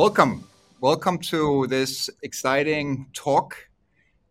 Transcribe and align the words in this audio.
Welcome. 0.00 0.44
Welcome 0.80 1.18
to 1.28 1.66
this 1.66 2.08
exciting 2.22 3.08
talk 3.12 3.68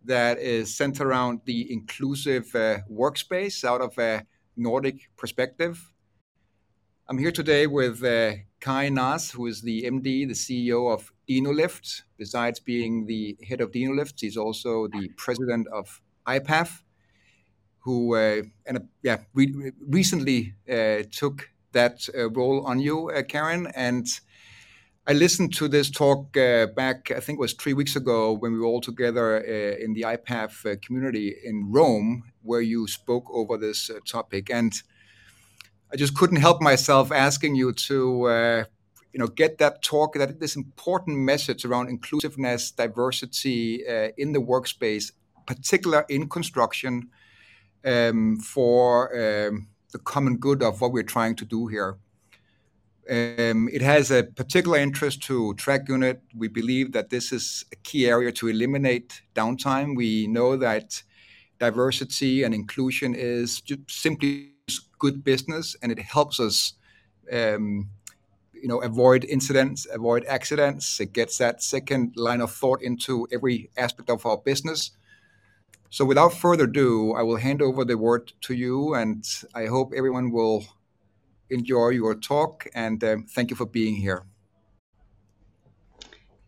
that 0.04 0.40
is 0.40 0.76
centered 0.76 1.06
around 1.06 1.42
the 1.46 1.72
inclusive 1.72 2.48
uh, 2.56 2.80
workspace 2.92 3.64
out 3.64 3.80
of 3.80 3.96
a 4.00 4.24
Nordic 4.58 5.12
perspective. 5.16 5.94
I'm 7.08 7.20
here 7.20 7.32
today 7.32 7.68
with 7.68 8.04
uh, 8.04 8.32
Karin 8.60 8.96
Nars, 8.96 9.30
who 9.30 9.46
is 9.46 9.62
the 9.62 9.84
MD, 9.84 10.28
the 10.28 10.34
CEO 10.34 10.92
of 10.92 11.14
DinoLift. 11.30 12.02
Besides 12.18 12.60
being 12.60 13.06
the 13.06 13.38
head 13.48 13.62
of 13.62 13.70
DinoLift, 13.70 14.22
he's 14.22 14.38
also 14.38 14.88
the 14.88 15.10
president 15.18 15.68
of 15.72 16.02
IPAF, 16.26 16.82
who 17.82 18.16
uh, 18.16 18.42
and, 18.66 18.78
uh, 18.80 18.82
yeah, 19.04 19.18
re- 19.36 19.72
recently 19.88 20.56
uh, 20.68 21.04
took 21.12 21.48
that 21.74 22.10
uh, 22.18 22.28
role 22.32 22.66
on 22.66 22.80
you, 22.80 23.12
Karin, 23.28 23.68
and 23.76 24.08
I 25.10 25.14
listened 25.14 25.56
to 25.56 25.68
this 25.68 25.90
talk 25.90 26.38
uh, 26.38 26.68
back, 26.68 27.10
I 27.10 27.20
think 27.20 27.40
it 27.40 27.42
was 27.42 27.54
three 27.54 27.74
weeks 27.74 27.96
ago, 27.96 28.32
when 28.32 28.52
we 28.54 28.60
were 28.60 28.68
all 28.68 28.80
together 28.80 29.38
uh, 29.38 29.84
in 29.84 29.94
the 29.94 30.04
IPAF 30.04 30.72
uh, 30.72 30.76
community 30.86 31.36
in 31.44 31.72
Rome, 31.72 32.32
where 32.44 32.62
you 32.62 32.88
spoke 32.88 33.26
over 33.32 33.58
this 33.58 33.90
uh, 33.90 34.02
topic. 34.06 34.52
And 34.52 34.72
I 35.92 35.96
just 35.96 36.16
couldn't 36.16 36.36
help 36.38 36.62
myself 36.62 37.12
asking 37.12 37.56
you 37.56 37.74
to, 37.74 38.24
uh, 38.26 38.64
you 39.12 39.20
know, 39.20 39.26
get 39.26 39.58
that 39.58 39.82
talk, 39.82 40.14
that 40.14 40.40
this 40.40 40.56
important 40.56 41.18
message 41.18 41.66
around 41.66 41.90
inclusiveness, 41.90 42.70
diversity 42.70 43.88
uh, 43.88 44.10
in 44.16 44.34
the 44.34 44.40
workspace, 44.40 45.12
particular 45.48 46.06
in 46.08 46.30
construction, 46.30 47.10
um, 47.84 48.38
for 48.38 49.10
um, 49.16 49.70
the 49.92 49.98
common 49.98 50.38
good 50.38 50.62
of 50.62 50.82
what 50.82 50.92
we're 50.92 51.02
trying 51.02 51.36
to 51.38 51.46
do 51.46 51.66
here. 51.66 51.98
Um, 53.10 53.68
it 53.74 53.82
has 53.82 54.12
a 54.12 54.24
particular 54.24 54.78
interest 54.78 55.24
to 55.24 55.56
Trackunit. 55.56 56.20
We 56.36 56.48
believe 56.48 56.92
that 56.92 57.10
this 57.10 57.32
is 57.32 57.66
a 57.72 57.76
key 57.78 58.08
area 58.08 58.32
to 58.34 58.50
eliminate 58.50 59.24
downtime. 59.34 59.96
We 59.96 60.28
know 60.28 60.56
that 60.58 61.02
diversity 61.60 62.44
and 62.44 62.54
inclusion 62.54 63.16
is 63.16 63.64
simply 63.88 64.52
good 65.00 65.24
business, 65.24 65.76
and 65.82 65.92
it 65.92 65.98
helps 65.98 66.40
us, 66.40 66.74
um, 67.32 67.90
you 68.54 68.68
know, 68.68 68.82
avoid 68.84 69.26
incidents, 69.26 69.88
avoid 69.92 70.24
accidents. 70.26 71.00
It 71.00 71.12
gets 71.12 71.40
that 71.40 71.64
second 71.64 72.14
line 72.16 72.42
of 72.42 72.52
thought 72.52 72.84
into 72.84 73.28
every 73.32 73.72
aspect 73.76 74.12
of 74.12 74.24
our 74.28 74.38
business. 74.38 74.92
So, 75.90 76.06
without 76.06 76.34
further 76.34 76.66
ado, 76.66 77.14
I 77.14 77.24
will 77.24 77.38
hand 77.38 77.64
over 77.64 77.84
the 77.84 77.98
word 77.98 78.32
to 78.42 78.54
you, 78.54 78.94
and 78.94 79.26
I 79.56 79.66
hope 79.66 79.94
everyone 79.96 80.32
will 80.32 80.64
enjoy 81.50 81.90
your 81.90 82.16
talk 82.16 82.68
and 82.74 83.04
um, 83.04 83.26
thank 83.26 83.50
you 83.50 83.56
for 83.56 83.66
being 83.66 83.96
here. 83.96 84.24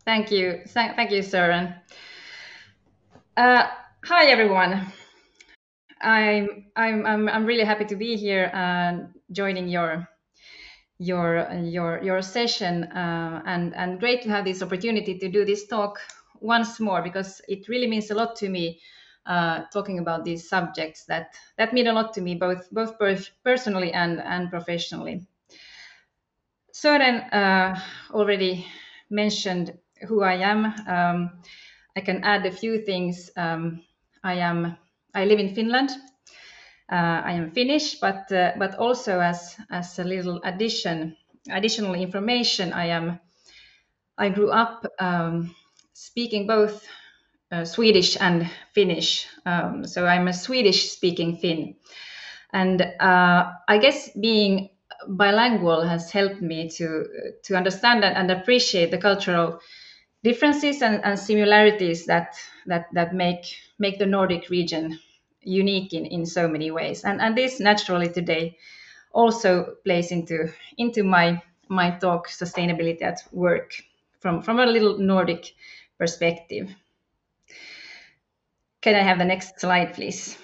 Thank 0.06 0.32
you. 0.32 0.62
Thank 0.68 1.12
you, 1.12 1.22
Søren. 1.22 1.76
Uh, 3.38 3.68
hi, 4.04 4.32
everyone. 4.32 4.92
I'm, 6.02 6.66
I'm, 6.76 7.06
I'm, 7.06 7.30
I'm 7.30 7.46
really 7.46 7.64
happy 7.64 7.86
to 7.86 7.96
be 7.96 8.16
here 8.16 8.50
and 8.54 9.10
joining 9.32 9.68
your 9.68 10.08
your 10.98 11.52
your 11.64 12.00
your 12.04 12.22
session 12.22 12.84
uh, 12.84 13.42
and 13.46 13.76
and 13.76 14.00
great 14.00 14.22
to 14.22 14.30
have 14.30 14.46
this 14.46 14.62
opportunity 14.62 15.18
to 15.18 15.30
do 15.30 15.44
this 15.46 15.66
talk 15.66 15.98
once 16.42 16.80
more 16.80 17.02
because 17.02 17.42
it 17.48 17.68
really 17.68 17.88
means 17.88 18.12
a 18.12 18.14
lot 18.14 18.36
to 18.36 18.50
me 18.50 18.80
uh, 19.26 19.64
talking 19.74 20.00
about 20.00 20.26
these 20.26 20.50
subjects 20.50 21.06
that 21.06 21.36
that 21.58 21.74
mean 21.74 21.88
a 21.88 21.94
lot 21.94 22.14
to 22.14 22.22
me, 22.22 22.36
both 22.36 22.70
both 22.72 22.98
personally 23.44 23.94
and 23.94 24.20
and 24.22 24.50
professionally. 24.50 25.26
Søren 26.74 27.22
uh, 27.34 27.80
already 28.12 28.66
mentioned 29.10 29.78
who 30.08 30.24
I 30.24 30.36
am. 30.36 30.66
Um, 30.88 31.42
I 31.98 32.02
can 32.02 32.24
add 32.24 32.46
a 32.46 32.52
few 32.52 32.80
things. 32.86 33.30
Um, 33.38 33.84
I 34.24 34.36
am 34.36 34.78
I 35.14 35.26
live 35.26 35.40
in 35.40 35.54
Finland. 35.56 35.90
Uh, 36.92 37.22
I 37.26 37.34
am 37.34 37.52
Finnish, 37.52 38.00
but 38.00 38.32
uh, 38.32 38.52
but 38.58 38.76
also 38.76 39.20
as 39.20 39.58
as 39.70 40.00
a 40.00 40.04
little 40.04 40.40
addition 40.44 41.16
additional 41.50 41.96
information, 41.96 42.74
I 42.74 42.88
am 42.88 43.20
I 44.18 44.30
grew 44.30 44.52
up 44.52 44.86
um, 45.00 45.56
speaking 45.94 46.48
both 46.48 46.88
uh, 47.52 47.66
Swedish 47.66 48.18
and 48.20 48.50
Finnish. 48.74 49.28
Um, 49.46 49.86
so 49.86 50.06
I'm 50.06 50.28
a 50.28 50.34
Swedish 50.34 50.90
speaking 50.90 51.38
Finn. 51.38 51.76
And 52.54 52.82
uh, 52.82 53.52
I 53.68 53.78
guess 53.78 54.10
being 54.10 54.70
bilingual 55.08 55.82
has 55.82 56.12
helped 56.12 56.42
me 56.42 56.70
to, 56.70 57.06
to 57.44 57.56
understand 57.56 58.04
and 58.04 58.30
appreciate 58.32 58.92
the 58.92 58.98
cultural 58.98 59.60
differences 60.24 60.82
and, 60.82 61.04
and 61.04 61.18
similarities 61.18 62.06
that, 62.06 62.36
that, 62.68 62.88
that 62.94 63.14
make, 63.14 63.56
make 63.80 64.00
the 64.00 64.06
Nordic 64.06 64.50
region 64.50 65.00
unique 65.42 65.94
in, 65.94 66.06
in 66.06 66.26
so 66.26 66.48
many 66.48 66.72
ways. 66.72 67.04
And, 67.04 67.20
and 67.22 67.36
this 67.36 67.60
naturally 67.60 68.10
today 68.10 68.58
also 69.14 69.76
plays 69.84 70.12
into, 70.12 70.50
into 70.78 71.04
my, 71.04 71.42
my 71.68 71.92
talk, 71.92 72.28
sustainability 72.28 73.02
at 73.02 73.24
work, 73.32 73.74
from, 74.20 74.42
from 74.44 74.60
a 74.60 74.66
little 74.66 74.98
Nordic 75.00 75.54
perspective. 75.98 76.70
Can 78.82 78.96
I 78.96 79.04
have 79.04 79.20
the 79.20 79.26
next 79.26 79.60
slide, 79.60 79.94
please? 79.94 80.38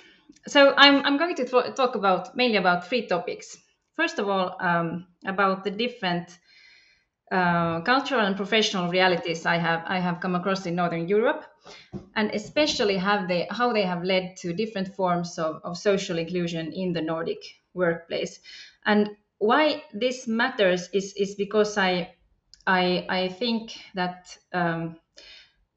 So 0.47 0.73
I'm, 0.77 1.03
I'm 1.05 1.17
going 1.17 1.35
to 1.35 1.45
talk 1.75 1.95
about 1.95 2.35
mainly 2.35 2.57
about 2.57 2.87
three 2.87 3.07
topics. 3.07 3.57
First 3.95 4.19
of 4.19 4.29
all, 4.29 4.55
um, 4.59 5.07
about 5.25 5.63
the 5.63 5.71
different 5.71 6.37
uh, 7.31 7.81
cultural 7.81 8.21
and 8.21 8.37
professional 8.37 8.89
realities 8.89 9.45
I 9.45 9.57
have 9.57 9.83
I 9.85 9.99
have 9.99 10.21
come 10.21 10.35
across 10.35 10.65
in 10.65 10.75
Northern 10.75 11.07
Europe, 11.09 11.43
and 12.15 12.31
especially 12.31 12.95
have 12.97 13.27
they 13.27 13.47
how 13.51 13.73
they 13.73 13.83
have 13.83 14.03
led 14.03 14.37
to 14.37 14.53
different 14.53 14.95
forms 14.95 15.37
of, 15.37 15.59
of 15.63 15.77
social 15.77 16.17
inclusion 16.17 16.71
in 16.71 16.93
the 16.93 17.01
Nordic 17.01 17.39
workplace. 17.73 18.39
And 18.85 19.09
why 19.39 19.83
this 19.93 20.27
matters 20.27 20.89
is 20.93 21.13
is 21.17 21.35
because 21.35 21.77
I 21.77 22.15
I 22.65 23.05
I 23.09 23.27
think 23.27 23.77
that 23.95 24.37
um, 24.53 24.95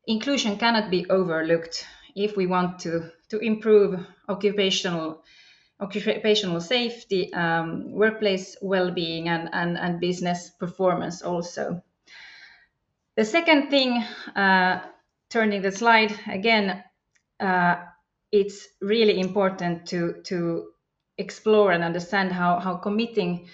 inclusion 0.07 0.57
cannot 0.59 0.91
be 0.91 1.07
overlooked 1.11 1.87
if 2.15 2.37
we 2.37 2.47
want 2.47 2.81
to, 2.81 3.11
to 3.31 3.39
improve 3.39 3.99
occupational 4.29 5.23
occupational 5.81 6.61
safety, 6.61 7.33
um, 7.33 7.91
workplace 7.93 8.57
well-being, 8.61 9.29
and, 9.29 9.49
and, 9.53 9.79
and 9.79 9.99
business 9.99 10.51
performance 10.51 11.23
also. 11.23 11.83
The 13.17 13.25
second 13.25 13.71
thing, 13.71 14.05
uh, 14.37 14.81
turning 15.31 15.63
the 15.63 15.73
slide 15.73 16.15
again, 16.29 16.85
uh, 17.41 17.77
it's 18.31 18.69
really 18.81 19.19
important 19.19 19.87
to, 19.87 20.23
to 20.25 20.69
explore 21.19 21.73
and 21.73 21.83
understand 21.83 22.33
how, 22.33 22.61
how 22.61 22.77
committing 22.77 23.49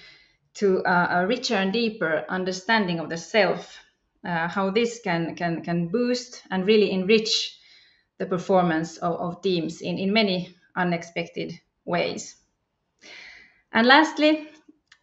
to 0.54 0.82
a, 0.84 1.22
a 1.22 1.26
richer 1.26 1.54
and 1.54 1.72
deeper 1.72 2.24
understanding 2.28 2.98
of 2.98 3.08
the 3.08 3.16
self, 3.16 3.78
uh, 4.24 4.48
how 4.48 4.70
this 4.70 5.00
can, 5.02 5.34
can, 5.36 5.62
can 5.62 5.88
boost 5.88 6.42
and 6.50 6.66
really 6.66 6.90
enrich 6.90 7.55
the 8.18 8.26
performance 8.26 8.96
of, 8.98 9.14
of 9.20 9.42
teams 9.42 9.80
in, 9.80 9.98
in 9.98 10.12
many 10.12 10.54
unexpected 10.76 11.52
ways. 11.84 12.36
And 13.72 13.86
lastly, 13.86 14.48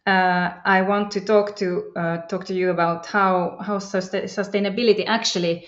uh, 0.06 0.54
I 0.64 0.82
want 0.82 1.12
to 1.12 1.20
talk 1.20 1.56
to 1.56 1.92
uh, 1.96 2.16
talk 2.26 2.44
to 2.46 2.54
you 2.54 2.70
about 2.70 3.06
how 3.06 3.58
how 3.60 3.78
sustainability 3.78 5.04
actually 5.06 5.66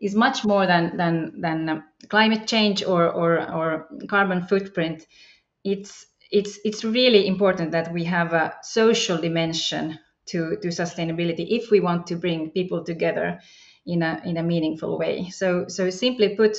is 0.00 0.14
much 0.14 0.44
more 0.44 0.66
than 0.66 0.96
than 0.96 1.40
than 1.40 1.84
climate 2.08 2.46
change 2.46 2.84
or 2.84 3.08
or, 3.10 3.50
or 3.50 3.88
carbon 4.08 4.42
footprint. 4.42 5.06
It's 5.64 6.06
it's 6.30 6.58
it's 6.64 6.84
really 6.84 7.26
important 7.26 7.72
that 7.72 7.92
we 7.92 8.04
have 8.04 8.32
a 8.34 8.54
social 8.62 9.16
dimension 9.18 9.98
to 10.26 10.56
to 10.60 10.68
sustainability 10.68 11.46
if 11.48 11.70
we 11.70 11.80
want 11.80 12.06
to 12.08 12.16
bring 12.16 12.50
people 12.50 12.84
together 12.84 13.40
in 13.86 14.02
a 14.02 14.20
in 14.24 14.36
a 14.36 14.42
meaningful 14.42 14.98
way. 14.98 15.30
So 15.30 15.66
so 15.68 15.90
simply 15.90 16.36
put, 16.36 16.58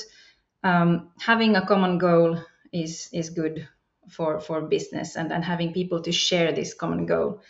um, 0.62 1.10
having 1.18 1.56
a 1.56 1.66
common 1.66 1.98
goal 1.98 2.38
is 2.72 3.08
is 3.12 3.30
good 3.30 3.68
for 4.08 4.40
for 4.40 4.62
business 4.62 5.16
and, 5.16 5.32
and 5.32 5.44
having 5.44 5.72
people 5.72 6.02
to 6.02 6.12
share 6.12 6.52
this 6.52 6.74
common 6.74 7.06
goal 7.06 7.40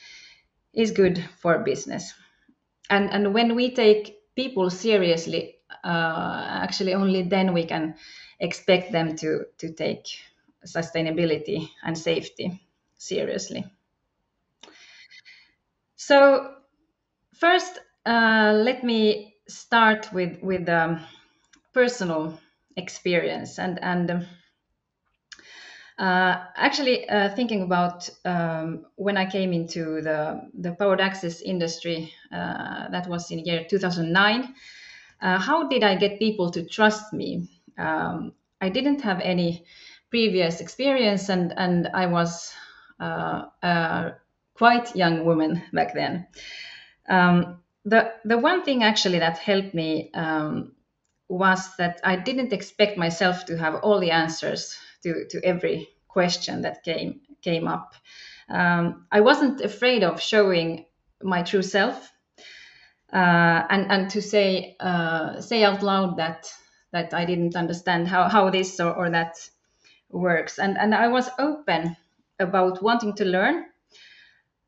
is 0.73 0.91
good 0.91 1.25
for 1.41 1.59
business. 1.59 2.15
And 2.89 3.11
and 3.11 3.35
when 3.35 3.55
we 3.55 3.75
take 3.75 4.35
people 4.35 4.71
seriously 4.71 5.57
uh, 5.85 6.61
actually 6.62 6.95
only 6.95 7.23
then 7.23 7.53
we 7.53 7.65
can 7.65 7.95
expect 8.39 8.93
them 8.93 9.17
to 9.17 9.47
to 9.59 9.73
take 9.73 10.07
sustainability 10.67 11.69
and 11.83 11.97
safety 11.97 12.61
seriously. 12.97 13.65
So 15.97 16.55
first 17.35 17.79
uh, 18.07 18.53
let 18.65 18.85
me 18.85 19.37
start 19.49 20.12
with 20.12 20.43
with 20.43 20.69
um, 20.69 21.01
personal 21.73 22.39
experience 22.77 23.59
and 23.59 23.79
and 23.83 24.11
um, 24.11 24.27
Uh, 26.01 26.47
actually, 26.57 27.07
uh, 27.11 27.29
thinking 27.37 27.61
about 27.61 28.09
um, 28.25 28.87
when 28.97 29.19
I 29.19 29.27
came 29.27 29.53
into 29.53 30.01
the, 30.01 30.49
the 30.55 30.73
powered 30.73 31.01
access 31.01 31.43
industry, 31.43 32.15
uh, 32.33 32.89
that 32.89 33.07
was 33.07 33.31
in 33.31 33.41
year 33.41 33.67
2009, 33.69 34.55
uh, 35.21 35.39
how 35.39 35.69
did 35.69 35.85
I 35.85 35.97
get 35.97 36.19
people 36.19 36.51
to 36.53 36.65
trust 36.65 37.13
me? 37.13 37.51
Um, 37.77 38.33
I 38.63 38.71
didn't 38.71 39.03
have 39.03 39.21
any 39.21 39.67
previous 40.09 40.63
experience, 40.63 41.29
and, 41.29 41.53
and 41.55 41.89
I 41.93 42.07
was 42.07 42.51
uh, 42.99 43.43
a 43.63 44.13
quite 44.55 44.97
young 44.97 45.27
woman 45.27 45.63
back 45.75 45.93
then. 45.93 46.29
Um, 47.11 47.61
the, 47.85 48.13
the 48.25 48.39
one 48.39 48.63
thing 48.65 48.83
actually 48.83 49.19
that 49.19 49.37
helped 49.37 49.75
me 49.75 50.11
um, 50.15 50.73
was 51.31 51.77
that 51.77 52.00
I 52.05 52.17
didn't 52.17 52.53
expect 52.53 52.99
myself 52.99 53.47
to 53.47 53.56
have 53.56 53.77
all 53.77 54.00
the 54.00 54.11
answers 54.11 54.77
to, 55.05 55.27
to 55.31 55.41
every 55.44 55.88
question 56.09 56.62
that 56.62 56.82
came 56.82 57.21
came 57.41 57.69
up. 57.69 57.94
Um, 58.49 59.06
I 59.12 59.21
wasn't 59.21 59.61
afraid 59.61 60.03
of 60.03 60.21
showing 60.21 60.87
my 61.23 61.43
true 61.43 61.62
self 61.62 62.12
uh, 63.12 63.62
and 63.71 63.91
and 63.91 64.11
to 64.11 64.21
say 64.21 64.77
uh, 64.81 65.41
say 65.41 65.65
out 65.65 65.82
loud 65.82 66.17
that 66.17 66.53
that 66.93 67.15
I 67.15 67.25
didn't 67.25 67.55
understand 67.55 68.09
how, 68.09 68.29
how 68.29 68.50
this 68.50 68.81
or, 68.81 68.93
or 68.93 69.11
that 69.11 69.37
works 70.11 70.59
and 70.59 70.76
and 70.76 70.94
I 70.94 71.09
was 71.09 71.31
open 71.38 71.97
about 72.41 72.83
wanting 72.83 73.15
to 73.15 73.25
learn 73.25 73.67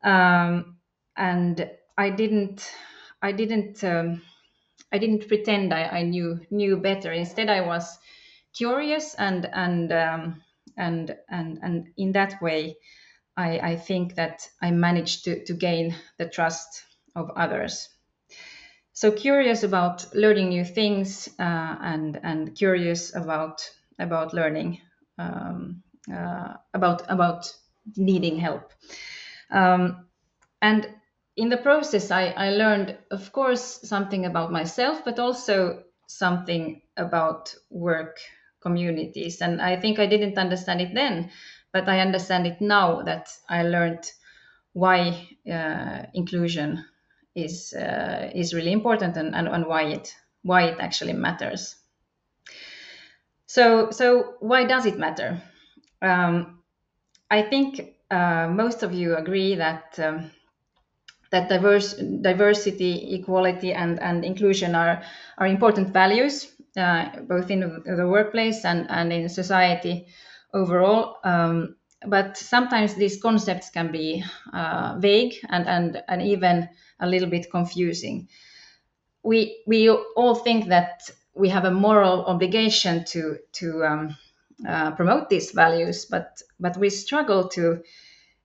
um, 0.03 0.77
and 1.17 1.69
I 1.97 2.09
didn't 2.09 2.71
I 3.21 3.33
didn't 3.33 3.83
um, 3.83 4.21
I 4.93 4.99
didn't 4.99 5.27
pretend 5.27 5.73
I, 5.73 5.83
I 5.83 6.03
knew 6.03 6.39
knew 6.51 6.77
better. 6.77 7.11
Instead, 7.11 7.49
I 7.49 7.61
was 7.61 7.99
curious 8.53 9.15
and 9.15 9.45
and 9.51 9.91
um, 9.91 10.43
and 10.77 11.17
and 11.29 11.59
and 11.61 11.87
in 11.97 12.13
that 12.13 12.41
way, 12.41 12.77
I, 13.35 13.59
I 13.59 13.75
think 13.77 14.15
that 14.15 14.49
I 14.61 14.71
managed 14.71 15.25
to, 15.25 15.43
to 15.45 15.53
gain 15.53 15.95
the 16.17 16.29
trust 16.29 16.83
of 17.15 17.31
others. 17.35 17.89
So 18.93 19.11
curious 19.11 19.63
about 19.63 20.13
learning 20.13 20.49
new 20.49 20.63
things 20.65 21.27
uh, 21.39 21.75
and 21.81 22.19
and 22.23 22.55
curious 22.55 23.15
about 23.15 23.67
about 23.99 24.33
learning 24.33 24.81
um, 25.17 25.83
uh, 26.13 26.53
about 26.73 27.09
about 27.09 27.51
needing 27.97 28.37
help. 28.37 28.71
Um, 29.51 30.07
and 30.61 30.87
in 31.35 31.49
the 31.49 31.57
process, 31.57 32.11
I, 32.11 32.27
I 32.37 32.49
learned, 32.51 32.97
of 33.11 33.31
course, 33.31 33.79
something 33.87 34.25
about 34.25 34.51
myself, 34.51 35.03
but 35.03 35.19
also 35.19 35.83
something 36.07 36.81
about 36.95 37.55
work 37.69 38.19
communities. 38.61 39.41
And 39.41 39.61
I 39.61 39.79
think 39.79 39.99
I 39.99 40.05
didn't 40.05 40.37
understand 40.37 40.81
it 40.81 40.93
then, 40.93 41.31
but 41.71 41.89
I 41.89 41.99
understand 41.99 42.45
it 42.45 42.61
now 42.61 43.01
that 43.03 43.29
I 43.49 43.63
learned 43.63 44.11
why 44.73 45.27
uh, 45.51 46.03
inclusion 46.13 46.85
is 47.35 47.73
uh, 47.73 48.29
is 48.35 48.53
really 48.53 48.71
important 48.71 49.17
and, 49.17 49.35
and, 49.35 49.47
and 49.47 49.65
why 49.65 49.83
it 49.83 50.15
why 50.43 50.63
it 50.63 50.79
actually 50.79 51.13
matters. 51.13 51.75
So 53.47 53.89
so 53.89 54.35
why 54.39 54.65
does 54.65 54.85
it 54.85 54.99
matter? 54.99 55.41
Um, 56.01 56.59
I 57.29 57.41
think 57.41 57.95
uh, 58.11 58.47
most 58.49 58.83
of 58.83 58.93
you 58.93 59.15
agree 59.15 59.55
that. 59.55 59.97
Um, 59.97 60.31
that 61.33 61.49
diverse, 61.49 61.95
diversity, 61.95 63.15
equality, 63.15 63.73
and, 63.73 63.99
and 64.01 64.23
inclusion 64.23 64.75
are, 64.75 65.01
are 65.39 65.47
important 65.47 65.89
values, 65.91 66.51
uh, 66.77 67.09
both 67.21 67.49
in 67.49 67.59
the 67.85 68.07
workplace 68.07 68.63
and, 68.63 68.85
and 68.91 69.11
in 69.11 69.27
society 69.27 70.05
overall. 70.53 71.17
Um, 71.23 71.75
but 72.05 72.37
sometimes 72.37 72.93
these 72.93 73.19
concepts 73.19 73.71
can 73.71 73.91
be 73.91 74.23
uh, 74.53 74.95
vague 74.99 75.33
and, 75.49 75.67
and, 75.67 76.03
and 76.07 76.21
even 76.21 76.69
a 76.99 77.07
little 77.07 77.29
bit 77.29 77.49
confusing. 77.49 78.27
We, 79.23 79.63
we 79.65 79.89
all 79.89 80.35
think 80.35 80.67
that 80.67 81.09
we 81.33 81.49
have 81.49 81.65
a 81.65 81.71
moral 81.71 82.25
obligation 82.25 83.05
to, 83.05 83.39
to 83.53 83.83
um, 83.85 84.17
uh, 84.67 84.91
promote 84.91 85.29
these 85.29 85.49
values, 85.49 86.05
but, 86.05 86.43
but 86.59 86.77
we 86.77 86.91
struggle 86.91 87.47
to, 87.49 87.81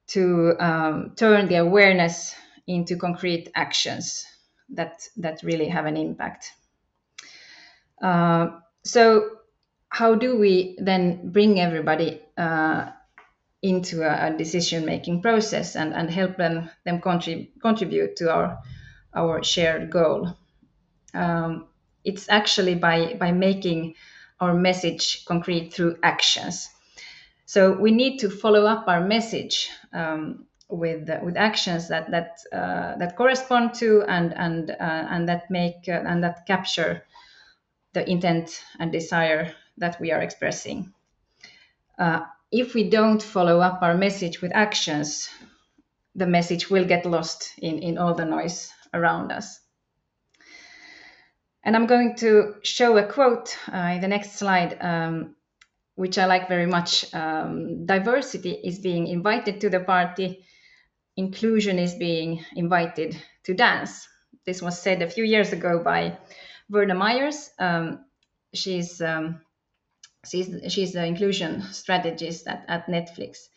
to 0.07 0.55
um, 0.59 1.13
turn 1.17 1.49
the 1.49 1.57
awareness 1.57 2.35
into 2.69 2.97
concrete 2.97 3.51
actions 3.55 4.25
that 4.69 5.09
that 5.17 5.41
really 5.43 5.69
have 5.69 5.87
an 5.87 5.97
impact. 5.97 6.53
Uh, 8.01 8.61
so, 8.85 9.31
how 9.89 10.15
do 10.15 10.39
we 10.39 10.77
then 10.79 11.33
bring 11.33 11.59
everybody 11.59 12.23
uh, 12.37 12.91
into 13.63 14.03
a, 14.03 14.29
a 14.29 14.37
decision-making 14.37 15.21
process 15.21 15.75
and, 15.75 15.93
and 15.95 16.11
help 16.11 16.37
them 16.37 16.71
them 16.85 17.01
contrib- 17.01 17.51
contribute 17.61 18.15
to 18.17 18.33
our 18.33 18.59
our 19.15 19.43
shared 19.43 19.91
goal? 19.91 20.37
Um, 21.15 21.67
it's 22.05 22.29
actually 22.29 22.75
by 22.75 23.15
by 23.15 23.33
making 23.33 23.95
our 24.41 24.55
message 24.55 25.25
concrete 25.25 25.73
through 25.73 25.97
actions. 26.03 26.69
So 27.47 27.73
we 27.73 27.91
need 27.91 28.19
to 28.19 28.29
follow 28.29 28.67
up 28.67 28.87
our 28.89 29.01
message 29.01 29.71
um, 29.93 30.45
with 30.69 31.09
with 31.23 31.37
actions 31.37 31.89
that 31.89 32.11
that 32.11 32.39
uh, 32.53 32.97
that 32.99 33.17
correspond 33.17 33.75
to 33.75 34.03
and 34.03 34.37
and 34.37 34.71
uh, 34.71 34.75
and 35.11 35.29
that 35.29 35.51
make 35.51 35.89
uh, 35.89 36.03
and 36.07 36.23
that 36.23 36.47
capture 36.47 37.03
the 37.95 38.09
intent 38.09 38.65
and 38.79 38.93
desire 38.93 39.53
that 39.79 40.01
we 40.01 40.13
are 40.13 40.21
expressing. 40.21 40.93
If 42.51 42.73
we 42.75 42.89
don't 42.89 43.23
follow 43.23 43.61
up 43.61 43.83
our 43.83 43.95
message 43.95 44.41
with 44.41 44.53
actions, 44.55 45.29
the 46.15 46.27
message 46.27 46.71
will 46.71 46.87
get 46.87 47.05
lost 47.05 47.53
in, 47.59 47.79
in 47.79 47.99
all 47.99 48.15
the 48.15 48.25
noise 48.25 48.73
around 48.95 49.33
us. 49.33 49.61
And 51.63 51.77
I'm 51.77 51.87
going 51.87 52.17
to 52.17 52.55
show 52.63 52.97
a 52.97 53.07
quote 53.07 53.55
uh, 53.71 53.93
in 53.95 54.01
the 54.01 54.09
next 54.09 54.37
slide, 54.37 54.79
um, 54.81 55.37
which 55.97 56.17
I 56.17 56.25
like 56.25 56.49
very 56.49 56.65
much. 56.65 57.13
Um, 57.15 57.85
diversity 57.85 58.53
is 58.53 58.79
being 58.79 59.07
invited 59.09 59.61
to 59.61 59.69
the 59.69 59.81
party 59.81 60.47
inclusion 61.19 61.79
is 61.79 61.95
being 61.95 62.45
invited 62.55 63.21
to 63.43 63.53
dance. 63.53 64.09
This 64.47 64.63
was 64.63 64.81
said 64.81 65.03
a 65.03 65.11
few 65.11 65.25
years 65.25 65.53
ago 65.53 65.83
by 65.83 66.17
Verna 66.71 66.95
Myers. 66.95 67.51
Um, 67.59 68.05
she's, 68.55 69.01
um, 69.01 69.41
she's 70.25 70.49
she's 70.73 70.93
the 70.93 71.05
inclusion 71.05 71.63
strategist 71.73 72.47
at, 72.47 72.65
at 72.69 72.87
Netflix. 72.87 73.49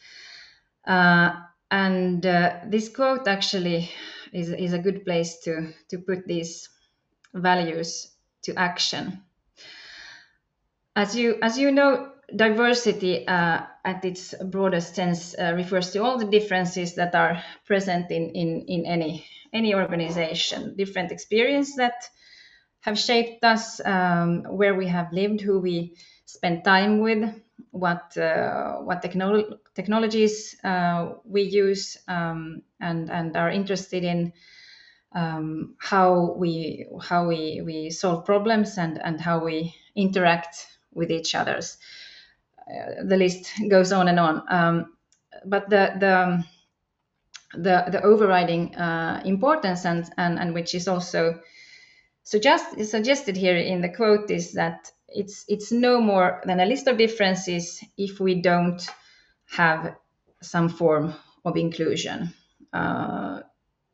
Uh, 0.88 1.34
and 1.70 2.26
uh, 2.26 2.60
this 2.66 2.90
quote 2.90 3.28
actually 3.28 3.90
is, 4.34 4.50
is 4.50 4.74
a 4.74 4.80
good 4.80 5.06
place 5.06 5.40
to, 5.44 5.72
to 5.90 6.00
put 6.00 6.28
these 6.28 6.68
values 7.34 8.12
to 8.42 8.56
action. 8.56 9.22
As 10.96 11.16
you, 11.16 11.38
as 11.42 11.58
you 11.58 11.72
know, 11.72 12.12
diversity 12.36 13.28
uh, 13.28 13.62
at 13.84 14.06
its 14.06 14.34
broadest 14.46 14.96
sense 14.96 15.36
uh, 15.38 15.54
refers 15.56 15.92
to 15.92 16.04
all 16.04 16.18
the 16.18 16.26
differences 16.26 16.96
that 16.96 17.16
are 17.16 17.44
present 17.66 18.12
in, 18.12 18.30
in, 18.32 18.66
in 18.68 18.86
any, 18.86 19.26
any 19.54 19.76
organization, 19.76 20.76
different 20.76 21.12
experience 21.12 21.76
that 21.76 22.10
have 22.82 22.98
shaped 22.98 23.44
us, 23.44 23.80
um, 23.86 24.44
where 24.44 24.76
we 24.76 24.88
have 24.88 25.14
lived, 25.14 25.42
who 25.42 25.60
we 25.60 25.96
spend 26.26 26.64
time 26.64 27.00
with, 27.00 27.34
what, 27.72 28.18
uh, 28.18 28.78
what 28.78 29.04
technolo- 29.04 29.58
technologies 29.76 30.56
uh, 30.64 31.14
we 31.26 31.44
use 31.44 31.98
um, 32.08 32.62
and, 32.80 33.10
and 33.12 33.38
are 33.38 33.50
interested 33.50 34.04
in, 34.04 34.34
um, 35.14 35.76
how 35.78 36.34
we 36.38 36.88
how 37.02 37.28
we, 37.28 37.62
we 37.66 37.90
solve 37.90 38.26
problems 38.26 38.78
and, 38.78 39.00
and 39.04 39.20
how 39.20 39.44
we 39.44 39.76
interact 39.96 40.68
with 40.94 41.12
each 41.12 41.36
others. 41.36 41.78
Uh, 42.68 43.04
the 43.04 43.18
list 43.18 43.52
goes 43.70 43.92
on 43.92 44.08
and 44.08 44.20
on. 44.20 44.44
Um, 44.50 44.98
but 45.46 45.70
the 45.70 45.94
the 46.00 46.44
the, 47.54 47.86
the 47.92 48.02
overriding 48.02 48.76
uh, 48.76 49.22
importance 49.26 49.86
and, 49.86 50.10
and 50.18 50.40
and 50.40 50.54
which 50.54 50.74
is 50.74 50.88
also 50.88 51.42
suggest, 52.24 52.82
suggested 52.86 53.36
here 53.36 53.58
in 53.58 53.82
the 53.82 53.90
quote 53.90 54.32
is 54.32 54.54
that 54.54 54.92
it's 55.08 55.44
it's 55.48 55.72
no 55.72 56.00
more 56.00 56.42
than 56.46 56.60
a 56.60 56.66
list 56.66 56.88
of 56.88 56.98
differences 56.98 57.84
if 57.98 58.20
we 58.20 58.42
don't 58.42 58.88
have 59.50 59.96
some 60.42 60.70
form 60.70 61.14
of 61.44 61.58
inclusion. 61.58 62.34
Uh, 62.72 63.42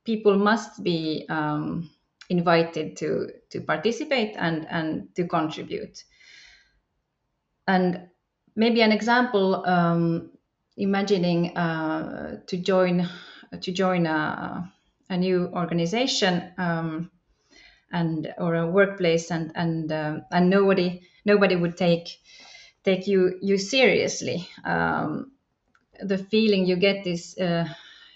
people 0.06 0.38
must 0.38 0.84
be 0.84 1.26
um, 1.30 1.90
invited 2.30 2.98
to 2.98 3.30
to 3.50 3.62
participate 3.62 4.36
and 4.38 4.68
and 4.70 5.16
to 5.16 5.28
contribute. 5.28 6.04
And 7.68 8.10
maybe 8.58 8.82
an 8.82 8.92
example 8.92 9.66
um, 9.66 10.32
imagining 10.76 11.56
uh, 11.58 12.42
to 12.48 12.58
join 12.58 13.08
to 13.62 13.72
join 13.72 14.06
a, 14.06 14.74
a 15.10 15.18
new 15.18 15.50
organization 15.54 16.52
um, 16.58 17.10
and 17.92 18.34
or 18.38 18.56
a 18.56 18.68
workplace 18.68 19.32
and 19.32 19.52
and 19.56 19.92
uh, 19.92 20.20
and 20.32 20.50
nobody 20.50 21.02
nobody 21.26 21.56
would 21.56 21.78
take 21.78 22.10
take 22.84 23.08
you 23.08 23.40
you 23.42 23.58
seriously. 23.58 24.50
Um, 24.66 25.32
the 26.02 26.18
feeling 26.18 26.66
you 26.66 26.76
get 26.76 27.08
is 27.08 27.38
uh, 27.38 27.68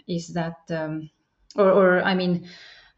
is 0.07 0.33
that, 0.33 0.57
um, 0.69 1.09
or, 1.55 1.71
or 1.71 2.01
I 2.03 2.15
mean, 2.15 2.47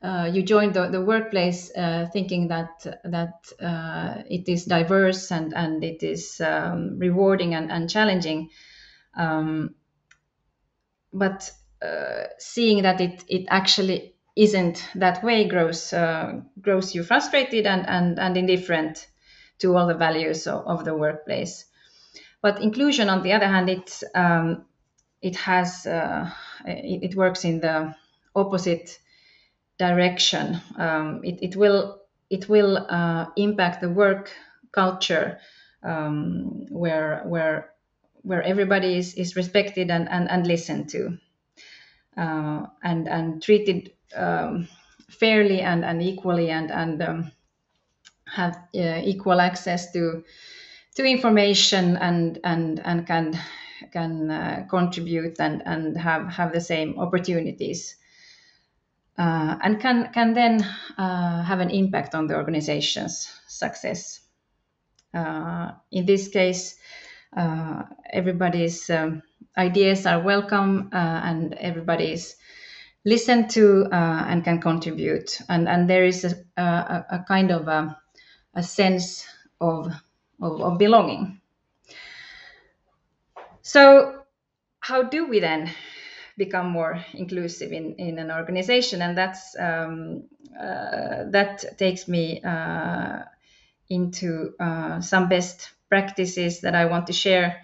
uh, 0.03 0.29
you 0.31 0.43
join 0.43 0.73
the, 0.73 0.89
the 0.89 1.01
workplace 1.01 1.71
uh, 1.75 2.07
thinking 2.11 2.49
that 2.49 2.85
that 3.05 3.33
uh, 3.61 4.21
it 4.29 4.49
is 4.49 4.65
diverse 4.65 5.31
and 5.31 5.53
and 5.53 5.83
it 5.83 6.03
is 6.03 6.41
um, 6.41 6.99
rewarding 6.99 7.55
and, 7.55 7.71
and 7.71 7.89
challenging, 7.89 8.49
um, 9.15 9.75
but 11.13 11.49
uh, 11.81 12.23
seeing 12.37 12.83
that 12.83 12.99
it 12.99 13.23
it 13.29 13.45
actually 13.49 14.15
isn't 14.35 14.83
that 14.95 15.23
way 15.23 15.47
grows 15.47 15.93
uh, 15.93 16.33
grows 16.59 16.93
you 16.93 17.03
frustrated 17.03 17.65
and 17.65 17.87
and 17.87 18.19
and 18.19 18.35
indifferent 18.35 19.07
to 19.59 19.77
all 19.77 19.87
the 19.87 19.93
values 19.93 20.47
of, 20.47 20.65
of 20.67 20.83
the 20.83 20.93
workplace. 20.93 21.65
But 22.41 22.61
inclusion, 22.61 23.07
on 23.07 23.23
the 23.23 23.31
other 23.31 23.47
hand, 23.47 23.69
it 23.69 24.03
um, 24.13 24.65
it 25.21 25.37
has 25.37 25.85
uh, 25.85 26.29
it, 26.65 27.11
it, 27.11 27.15
works 27.15 27.45
in 27.45 27.61
the 27.61 27.95
opposite 28.35 28.99
direction. 29.87 30.61
Um, 30.77 31.21
it, 31.23 31.37
it 31.41 31.55
will 31.55 32.01
it 32.29 32.49
will 32.49 32.77
uh, 32.89 33.25
impact 33.35 33.81
the 33.81 33.89
work 33.89 34.31
culture 34.71 35.39
um, 35.83 36.65
where 36.69 37.21
where 37.25 37.73
where 38.23 38.41
everybody 38.41 38.97
is, 38.97 39.13
is 39.15 39.35
respected 39.35 39.91
and, 39.91 40.07
and, 40.09 40.29
and 40.31 40.47
listened 40.47 40.89
to 40.89 41.17
uh, 42.17 42.65
and 42.83 43.07
and 43.07 43.43
treated 43.43 43.91
um, 44.15 44.67
fairly 45.09 45.61
and, 45.61 45.83
and 45.83 46.01
equally 46.01 46.49
and 46.49 46.71
and 46.71 47.01
um, 47.01 47.31
have 48.25 48.55
uh, 48.75 49.01
equal 49.03 49.41
access 49.41 49.91
to 49.91 50.23
to 50.95 51.03
information 51.05 51.97
and 51.97 52.39
and 52.43 52.79
and 52.85 53.05
can 53.05 53.37
can 53.91 54.31
uh, 54.31 54.65
contribute 54.69 55.39
and 55.39 55.61
and 55.65 55.97
have 55.97 56.27
have 56.29 56.53
the 56.53 56.61
same 56.61 56.97
opportunities 56.99 57.97
uh, 59.17 59.55
and 59.61 59.79
can 59.79 60.11
can 60.11 60.33
then 60.33 60.65
uh, 60.97 61.43
have 61.43 61.59
an 61.59 61.69
impact 61.69 62.15
on 62.15 62.27
the 62.27 62.35
organization's 62.35 63.29
success. 63.47 64.21
Uh, 65.13 65.71
in 65.91 66.05
this 66.05 66.27
case, 66.29 66.75
uh, 67.37 67.83
everybody's 68.11 68.89
um, 68.89 69.21
ideas 69.57 70.07
are 70.07 70.19
welcome 70.19 70.89
and 70.91 71.53
everybody's 71.53 72.35
listened 73.05 73.51
to 73.51 73.87
and 73.91 74.43
can 74.43 74.59
contribute. 74.59 75.39
And 75.47 75.69
and 75.69 75.87
there 75.87 76.05
is 76.05 76.25
a, 76.25 76.61
a, 76.61 77.05
a 77.11 77.25
kind 77.27 77.51
of 77.51 77.67
a, 77.67 77.95
a 78.55 78.63
sense 78.63 79.27
of, 79.61 79.93
of, 80.41 80.61
of 80.61 80.77
belonging. 80.79 81.39
So, 83.61 84.23
how 84.79 85.03
do 85.03 85.27
we 85.27 85.39
then 85.39 85.71
become 86.37 86.69
more 86.69 87.03
inclusive 87.13 87.71
in, 87.71 87.95
in 87.95 88.19
an 88.19 88.31
organization? 88.31 89.01
And 89.01 89.17
that's 89.17 89.55
um, 89.59 90.23
uh, 90.59 91.25
that 91.31 91.77
takes 91.77 92.07
me 92.07 92.41
uh, 92.41 93.23
into 93.89 94.53
uh, 94.59 95.01
some 95.01 95.29
best 95.29 95.69
practices 95.89 96.61
that 96.61 96.75
I 96.75 96.85
want 96.85 97.07
to 97.07 97.13
share 97.13 97.63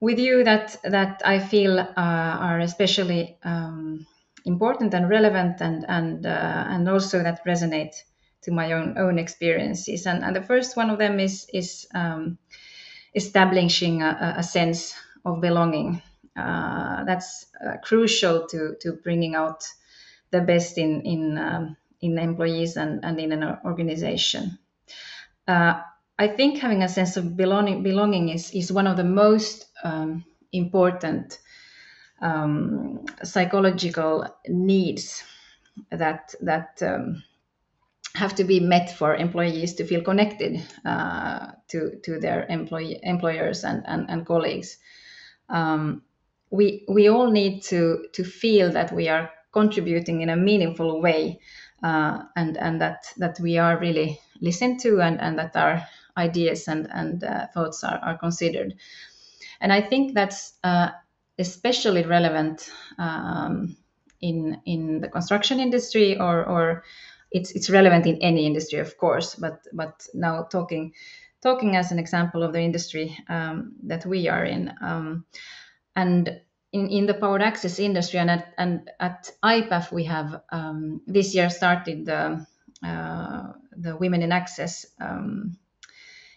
with 0.00 0.18
you 0.18 0.44
that 0.44 0.76
that 0.84 1.22
I 1.24 1.38
feel 1.38 1.78
uh, 1.78 1.86
are 1.96 2.60
especially 2.60 3.36
um, 3.42 4.06
important 4.44 4.94
and 4.94 5.08
relevant 5.08 5.60
and 5.60 5.84
and 5.88 6.26
uh, 6.26 6.64
and 6.68 6.88
also 6.88 7.22
that 7.22 7.44
resonate 7.44 7.94
to 8.42 8.52
my 8.52 8.72
own 8.72 8.96
own 8.98 9.18
experiences. 9.18 10.06
And, 10.06 10.24
and 10.24 10.36
the 10.36 10.42
first 10.42 10.76
one 10.76 10.90
of 10.90 10.98
them 10.98 11.20
is 11.20 11.46
is 11.52 11.86
um, 11.94 12.38
establishing 13.14 14.02
a, 14.02 14.34
a, 14.38 14.42
sense 14.42 14.94
of 15.24 15.40
belonging. 15.40 16.02
Uh, 16.38 17.04
that's 17.04 17.46
uh, 17.64 17.76
crucial 17.82 18.46
to 18.46 18.76
to 18.80 18.92
bringing 18.92 19.34
out 19.34 19.64
the 20.30 20.40
best 20.40 20.78
in 20.78 21.02
in 21.02 21.38
um, 21.38 21.76
in 22.00 22.18
employees 22.18 22.76
and, 22.76 23.04
and 23.04 23.18
in 23.18 23.32
an 23.32 23.58
organization. 23.64 24.58
Uh, 25.48 25.80
I 26.18 26.28
think 26.28 26.58
having 26.58 26.82
a 26.82 26.88
sense 26.88 27.16
of 27.16 27.36
belonging 27.36 27.82
belonging 27.82 28.28
is 28.28 28.52
is 28.52 28.72
one 28.72 28.86
of 28.86 28.96
the 28.96 29.04
most 29.04 29.66
um, 29.82 30.24
important 30.52 31.38
um, 32.20 33.06
psychological 33.22 34.26
needs 34.48 35.24
that 35.90 36.34
that 36.40 36.82
um, 36.82 37.22
have 38.14 38.34
to 38.36 38.44
be 38.44 38.60
met 38.60 38.96
for 38.96 39.14
employees 39.14 39.74
to 39.74 39.84
feel 39.84 40.02
connected 40.02 40.62
uh, 40.84 41.52
to 41.68 41.98
to 42.04 42.18
their 42.20 42.46
employee 42.48 43.00
employers 43.02 43.64
and 43.64 43.82
and, 43.86 44.10
and 44.10 44.26
colleagues. 44.26 44.78
Um, 45.48 46.02
we 46.50 46.84
we 46.88 47.08
all 47.08 47.30
need 47.30 47.62
to 47.62 48.06
to 48.12 48.24
feel 48.24 48.70
that 48.72 48.92
we 48.92 49.08
are 49.08 49.30
contributing 49.52 50.20
in 50.20 50.28
a 50.28 50.36
meaningful 50.36 51.00
way, 51.00 51.40
uh, 51.82 52.22
and 52.36 52.56
and 52.56 52.80
that 52.80 53.12
that 53.18 53.38
we 53.40 53.58
are 53.58 53.78
really 53.78 54.20
listened 54.40 54.80
to, 54.80 55.00
and 55.00 55.20
and 55.20 55.38
that 55.38 55.56
our 55.56 55.86
ideas 56.16 56.68
and 56.68 56.88
and 56.92 57.24
uh, 57.24 57.46
thoughts 57.54 57.84
are, 57.84 57.98
are 58.02 58.18
considered. 58.18 58.74
And 59.60 59.72
I 59.72 59.80
think 59.80 60.14
that's 60.14 60.54
uh, 60.64 60.90
especially 61.38 62.04
relevant 62.04 62.70
um, 62.98 63.76
in 64.20 64.60
in 64.64 65.00
the 65.00 65.08
construction 65.08 65.60
industry 65.60 66.18
or 66.18 66.44
or 66.44 66.84
it's 67.30 67.52
it's 67.52 67.70
relevant 67.70 68.06
in 68.06 68.16
any 68.22 68.46
industry, 68.46 68.78
of 68.78 68.96
course, 68.96 69.34
but 69.34 69.66
but 69.72 70.06
now 70.14 70.44
talking 70.44 70.94
talking 71.42 71.76
as 71.76 71.92
an 71.92 71.98
example 71.98 72.42
of 72.42 72.52
the 72.52 72.60
industry 72.60 73.16
um, 73.28 73.74
that 73.84 74.04
we 74.06 74.28
are 74.28 74.44
in, 74.44 74.72
um, 74.80 75.24
and 75.96 76.40
in, 76.72 76.88
in 76.88 77.06
the 77.06 77.14
powered 77.14 77.42
access 77.42 77.78
industry 77.78 78.18
and 78.18 78.30
at 78.30 78.54
and 78.58 78.90
at 79.00 79.30
IPAF 79.42 79.90
we 79.90 80.04
have 80.04 80.42
um, 80.50 81.00
this 81.06 81.34
year 81.34 81.50
started 81.50 82.04
the 82.04 82.46
uh, 82.82 83.52
the 83.76 83.96
Women 83.96 84.22
in 84.22 84.32
Access 84.32 84.86
um, 85.00 85.56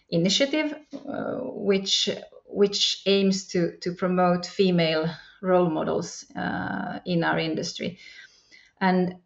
initiative, 0.08 0.74
uh, 1.08 1.38
which 1.42 2.08
which 2.46 3.02
aims 3.06 3.48
to 3.48 3.76
to 3.78 3.92
promote 3.92 4.46
female 4.46 5.08
role 5.40 5.70
models 5.70 6.24
uh, 6.36 7.00
in 7.04 7.24
our 7.24 7.38
industry, 7.38 7.98
and 8.80 9.16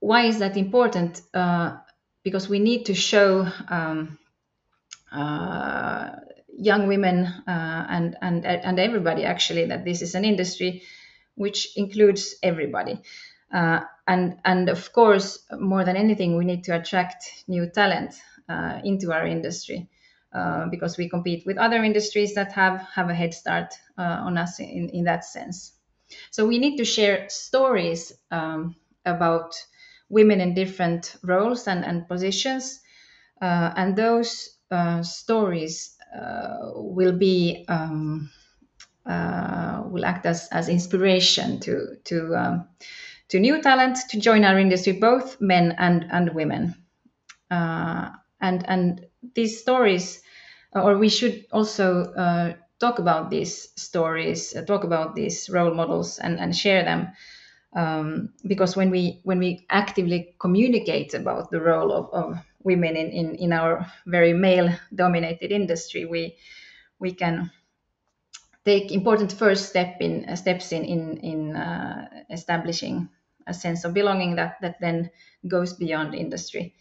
why 0.00 0.26
is 0.26 0.38
that 0.38 0.56
important? 0.56 1.22
Uh, 1.32 1.76
because 2.22 2.48
we 2.48 2.58
need 2.58 2.86
to 2.86 2.94
show 2.94 3.46
um, 3.68 4.18
uh, 5.12 6.10
young 6.58 6.88
women 6.88 7.26
uh, 7.26 7.86
and, 7.88 8.16
and, 8.20 8.46
and 8.46 8.78
everybody 8.78 9.24
actually 9.24 9.66
that 9.66 9.84
this 9.84 10.02
is 10.02 10.14
an 10.14 10.24
industry 10.24 10.82
which 11.34 11.76
includes 11.76 12.36
everybody. 12.42 13.00
Uh, 13.52 13.80
and, 14.06 14.38
and 14.44 14.68
of 14.68 14.92
course, 14.92 15.44
more 15.58 15.84
than 15.84 15.96
anything, 15.96 16.36
we 16.36 16.44
need 16.44 16.64
to 16.64 16.74
attract 16.74 17.44
new 17.46 17.68
talent 17.68 18.14
uh, 18.48 18.80
into 18.84 19.12
our 19.12 19.26
industry. 19.26 19.88
Uh, 20.34 20.66
because 20.70 20.98
we 20.98 21.08
compete 21.08 21.46
with 21.46 21.56
other 21.56 21.82
industries 21.82 22.34
that 22.34 22.52
have, 22.52 22.80
have 22.94 23.08
a 23.08 23.14
head 23.14 23.32
start 23.32 23.72
on 23.96 24.36
us 24.36 24.60
in, 24.60 24.90
in 24.92 25.04
that 25.04 25.24
sense. 25.24 25.72
So 26.30 26.46
we 26.46 26.58
need 26.58 26.76
to 26.76 26.84
share 26.84 27.28
stories 27.28 28.12
um, 28.30 28.76
about 29.04 29.54
women 30.08 30.40
in 30.40 30.54
different 30.54 31.16
roles 31.22 31.66
and, 31.66 31.84
and 31.84 32.06
positions. 32.06 32.80
Uh, 33.40 33.72
and 33.76 33.96
those 33.96 34.50
uh, 34.70 35.02
stories 35.02 35.95
uh, 35.95 35.95
will 36.74 37.16
be 37.16 37.64
um, 37.68 38.30
uh, 39.06 39.82
will 39.86 40.04
act 40.04 40.26
as, 40.26 40.48
as 40.52 40.68
inspiration 40.68 41.60
to 41.60 41.96
to 42.04 42.34
um, 42.36 42.68
to 43.28 43.40
new 43.40 43.60
talent 43.62 43.98
to 44.10 44.20
join 44.20 44.44
our 44.44 44.58
industry, 44.58 44.92
both 44.92 45.40
men 45.40 45.74
and 45.78 46.06
and 46.10 46.34
women. 46.34 46.74
Uh, 47.50 48.10
and 48.40 48.68
and 48.68 49.06
these 49.34 49.60
stories, 49.60 50.22
or 50.72 50.98
we 50.98 51.08
should 51.08 51.46
also 51.52 52.12
talk 52.80 52.98
about 52.98 53.30
these 53.30 53.68
stories, 53.76 54.54
talk 54.66 54.84
about 54.84 55.14
these 55.14 55.48
role 55.50 55.74
models, 55.74 56.18
and 56.18 56.38
and 56.38 56.56
share 56.56 56.84
them 56.84 57.08
um, 57.74 58.32
because 58.46 58.76
when 58.76 58.90
we 58.90 59.20
when 59.24 59.38
we 59.38 59.66
actively 59.70 60.34
communicate 60.40 61.14
about 61.14 61.50
the 61.50 61.60
role 61.60 61.92
of, 61.92 62.10
of 62.12 62.38
women 62.66 62.96
in, 62.96 63.10
in, 63.12 63.36
in 63.36 63.52
our 63.52 63.86
very 64.06 64.34
male 64.34 64.70
dominated 64.94 65.52
industry 65.52 66.04
we 66.04 66.36
we 67.00 67.12
can 67.14 67.50
take 68.64 68.90
important 68.92 69.32
first 69.32 69.68
step 69.68 69.96
in 70.00 70.36
steps 70.36 70.72
in 70.72 70.84
in, 70.84 71.16
in 71.18 71.56
uh, 71.56 72.08
establishing 72.30 73.08
a 73.46 73.54
sense 73.54 73.84
of 73.84 73.94
belonging 73.94 74.36
that 74.36 74.56
that 74.60 74.76
then 74.80 75.10
goes 75.48 75.74
beyond 75.74 76.14
industry 76.14 76.74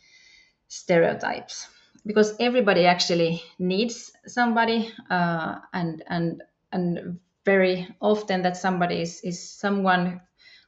stereotypes. 0.69 1.69
Because 2.05 2.35
everybody 2.39 2.85
actually 2.87 3.43
needs 3.59 4.13
somebody 4.27 4.91
uh, 5.09 5.59
and 5.73 6.03
and 6.07 6.43
and 6.71 7.19
very 7.45 7.87
often 8.01 8.43
that 8.43 8.57
somebody 8.57 9.01
is, 9.01 9.21
is 9.23 9.39
someone 9.59 10.21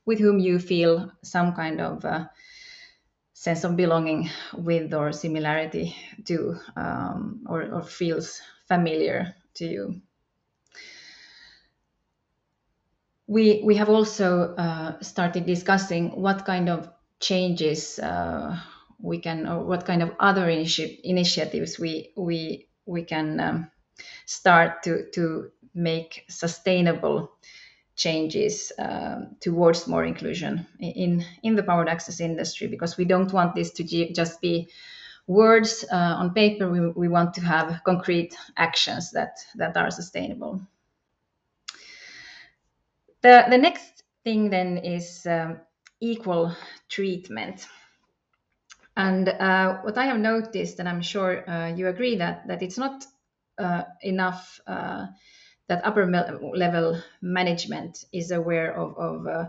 with 0.06 0.20
whom 0.20 0.40
you 0.40 0.60
feel 0.60 1.12
some 1.24 1.54
kind 1.56 1.82
of 1.82 2.06
uh, 2.06 2.26
sense 3.38 3.64
of 3.64 3.78
belonging 3.78 4.32
with 4.58 4.92
or 4.96 5.12
similarity 5.12 5.96
to 6.26 6.58
um, 6.76 7.46
or, 7.48 7.72
or, 7.72 7.84
feels 7.84 8.42
familiar 8.68 9.36
to 9.54 9.66
you. 9.68 10.02
We, 13.28 13.62
we 13.64 13.76
have 13.76 13.90
also 13.90 14.56
uh, 14.56 15.00
started 15.02 15.46
discussing 15.46 16.20
what 16.20 16.46
kind 16.46 16.68
of 16.68 16.90
changes 17.20 18.00
uh, 18.00 18.58
we 19.00 19.20
can, 19.20 19.48
or 19.48 19.64
what 19.64 19.86
kind 19.86 20.02
of 20.02 20.14
other 20.20 20.48
initi- 20.48 21.00
initiatives 21.04 21.78
we, 21.78 22.14
we, 22.18 22.70
we 22.88 23.04
can 23.04 23.40
um, 23.40 23.72
start 24.26 24.82
to, 24.84 25.12
to 25.12 25.52
make 25.76 26.26
sustainable 26.28 27.34
changes 27.98 28.72
um, 28.80 29.36
towards 29.42 29.88
more 29.88 30.06
inclusion 30.06 30.66
in 30.80 31.26
in 31.44 31.56
the 31.56 31.64
powered 31.64 31.90
access 31.90 32.22
industry 32.22 32.68
because 32.68 32.96
we 32.98 33.06
don't 33.06 33.34
want 33.34 33.56
this 33.56 33.72
to 33.72 33.84
just 34.14 34.40
be 34.40 34.70
words 35.26 35.84
uh, 35.92 36.16
on 36.20 36.34
paper. 36.34 36.70
We, 36.70 36.90
we 36.92 37.08
want 37.10 37.34
to 37.34 37.42
have 37.42 37.82
concrete 37.84 38.38
actions 38.56 39.12
that 39.12 39.40
that 39.56 39.76
are 39.76 39.92
sustainable. 39.92 40.62
The 43.22 43.46
the 43.50 43.58
next 43.58 44.04
thing 44.24 44.50
then 44.50 44.78
is 44.78 45.26
um, 45.26 45.60
equal 46.00 46.56
treatment. 46.90 47.68
And 48.96 49.30
uh, 49.30 49.82
what 49.82 49.98
i 49.98 50.06
have 50.06 50.20
noticed 50.20 50.80
and 50.80 50.90
i'm 50.90 51.04
sure 51.04 51.48
uh, 51.48 51.68
you 51.68 51.88
agree 51.88 52.16
that 52.18 52.48
that 52.48 52.64
it's 52.64 52.80
not 52.80 53.06
uh, 53.60 53.84
enough 54.02 54.60
uh, 54.66 55.06
that 55.68 55.86
upper 55.86 56.06
level 56.06 57.02
management 57.22 58.06
is 58.12 58.32
aware 58.32 58.74
of, 58.74 58.98
of 58.98 59.28
uh, 59.28 59.46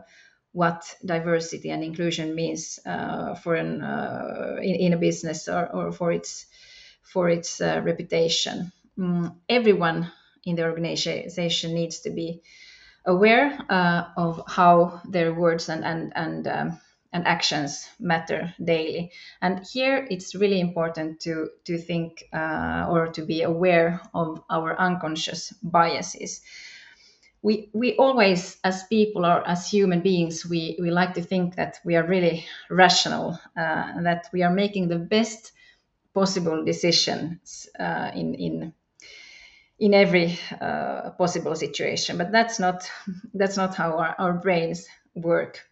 what 0.53 0.97
diversity 1.05 1.71
and 1.71 1.85
inclusion 1.85 2.35
means 2.35 2.79
uh, 2.85 3.35
for 3.35 3.55
an 3.55 3.83
uh, 3.83 4.57
in, 4.61 4.75
in, 4.75 4.93
a 4.93 4.97
business 4.97 5.49
or, 5.49 5.69
or 5.69 5.93
for 5.93 6.11
its 6.11 6.47
for 7.03 7.29
its 7.29 7.61
uh, 7.61 7.81
reputation. 7.85 8.73
Mm, 8.99 9.37
everyone 9.49 10.11
in 10.45 10.57
the 10.57 10.65
organization 10.65 11.75
needs 11.75 12.01
to 12.01 12.11
be 12.11 12.43
aware 13.05 13.57
uh, 13.69 14.05
of 14.17 14.43
how 14.49 15.01
their 15.09 15.33
words 15.33 15.69
and 15.69 15.85
and 15.85 16.13
and 16.17 16.49
um, 16.49 16.81
and 17.13 17.27
actions 17.27 17.89
matter 17.99 18.55
daily. 18.63 19.13
And 19.41 19.67
here 19.73 20.07
it's 20.11 20.35
really 20.35 20.61
important 20.61 21.21
to 21.21 21.49
to 21.65 21.79
think 21.79 22.25
uh, 22.33 22.87
or 22.91 23.09
to 23.09 23.23
be 23.25 23.43
aware 23.43 24.01
of 24.15 24.43
our 24.51 24.79
unconscious 24.79 25.53
biases. 25.63 26.43
We 27.43 27.71
we 27.73 27.97
always, 27.97 28.59
as 28.65 28.85
people 28.85 29.25
or 29.25 29.47
as 29.47 29.71
human 29.71 30.01
beings, 30.01 30.45
we 30.45 30.77
we 30.81 30.91
like 30.91 31.15
to 31.15 31.23
think 31.23 31.57
that 31.57 31.79
we 31.85 31.97
are 31.97 32.07
really 32.07 32.45
rational, 32.69 33.39
uh, 33.57 34.03
that 34.03 34.29
we 34.33 34.43
are 34.43 34.53
making 34.53 34.89
the 34.89 34.99
best 34.99 35.53
possible 36.15 36.65
decisions 36.65 37.69
uh, 37.79 38.11
in 38.15 38.35
in 38.35 38.73
in 39.79 39.95
every 39.95 40.39
uh, 40.61 41.11
possible 41.11 41.55
situation. 41.55 42.19
But 42.19 42.33
that's 42.33 42.59
not 42.59 42.91
that's 43.35 43.57
not 43.57 43.77
how 43.77 43.97
our, 43.99 44.15
our 44.19 44.33
brains 44.33 44.89
work 45.15 45.68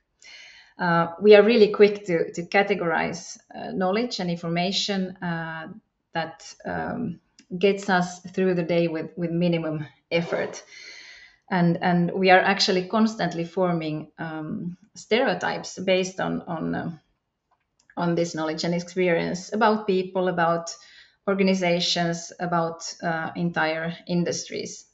uh, 0.79 1.09
we 1.21 1.35
are 1.35 1.43
really 1.43 1.71
quick 1.71 2.05
to, 2.07 2.33
to 2.33 2.43
categorize 2.43 3.39
uh, 3.55 3.71
knowledge 3.73 4.21
and 4.21 4.31
information 4.31 5.17
uh, 5.17 5.69
that 6.13 6.55
um, 6.65 7.21
gets 7.59 7.89
us 7.89 8.21
through 8.21 8.55
the 8.55 8.63
day 8.63 8.89
with, 8.89 9.11
with 9.17 9.31
minimum 9.31 9.87
effort. 10.11 10.63
And, 11.51 11.79
and 11.83 12.11
we 12.11 12.31
are 12.31 12.41
actually 12.41 12.89
constantly 12.89 13.45
forming 13.45 14.11
um, 14.19 14.77
stereotypes 14.95 15.79
based 15.79 16.21
on, 16.21 16.43
on, 16.43 16.75
uh, 16.75 16.91
on 17.97 18.15
this 18.15 18.35
knowledge 18.35 18.65
and 18.65 18.75
experience 18.75 19.53
about 19.53 19.87
people, 19.87 20.29
about 20.29 20.75
organizations, 21.29 22.33
about 22.41 22.93
uh, 23.03 23.31
entire 23.37 23.95
industries 24.07 24.86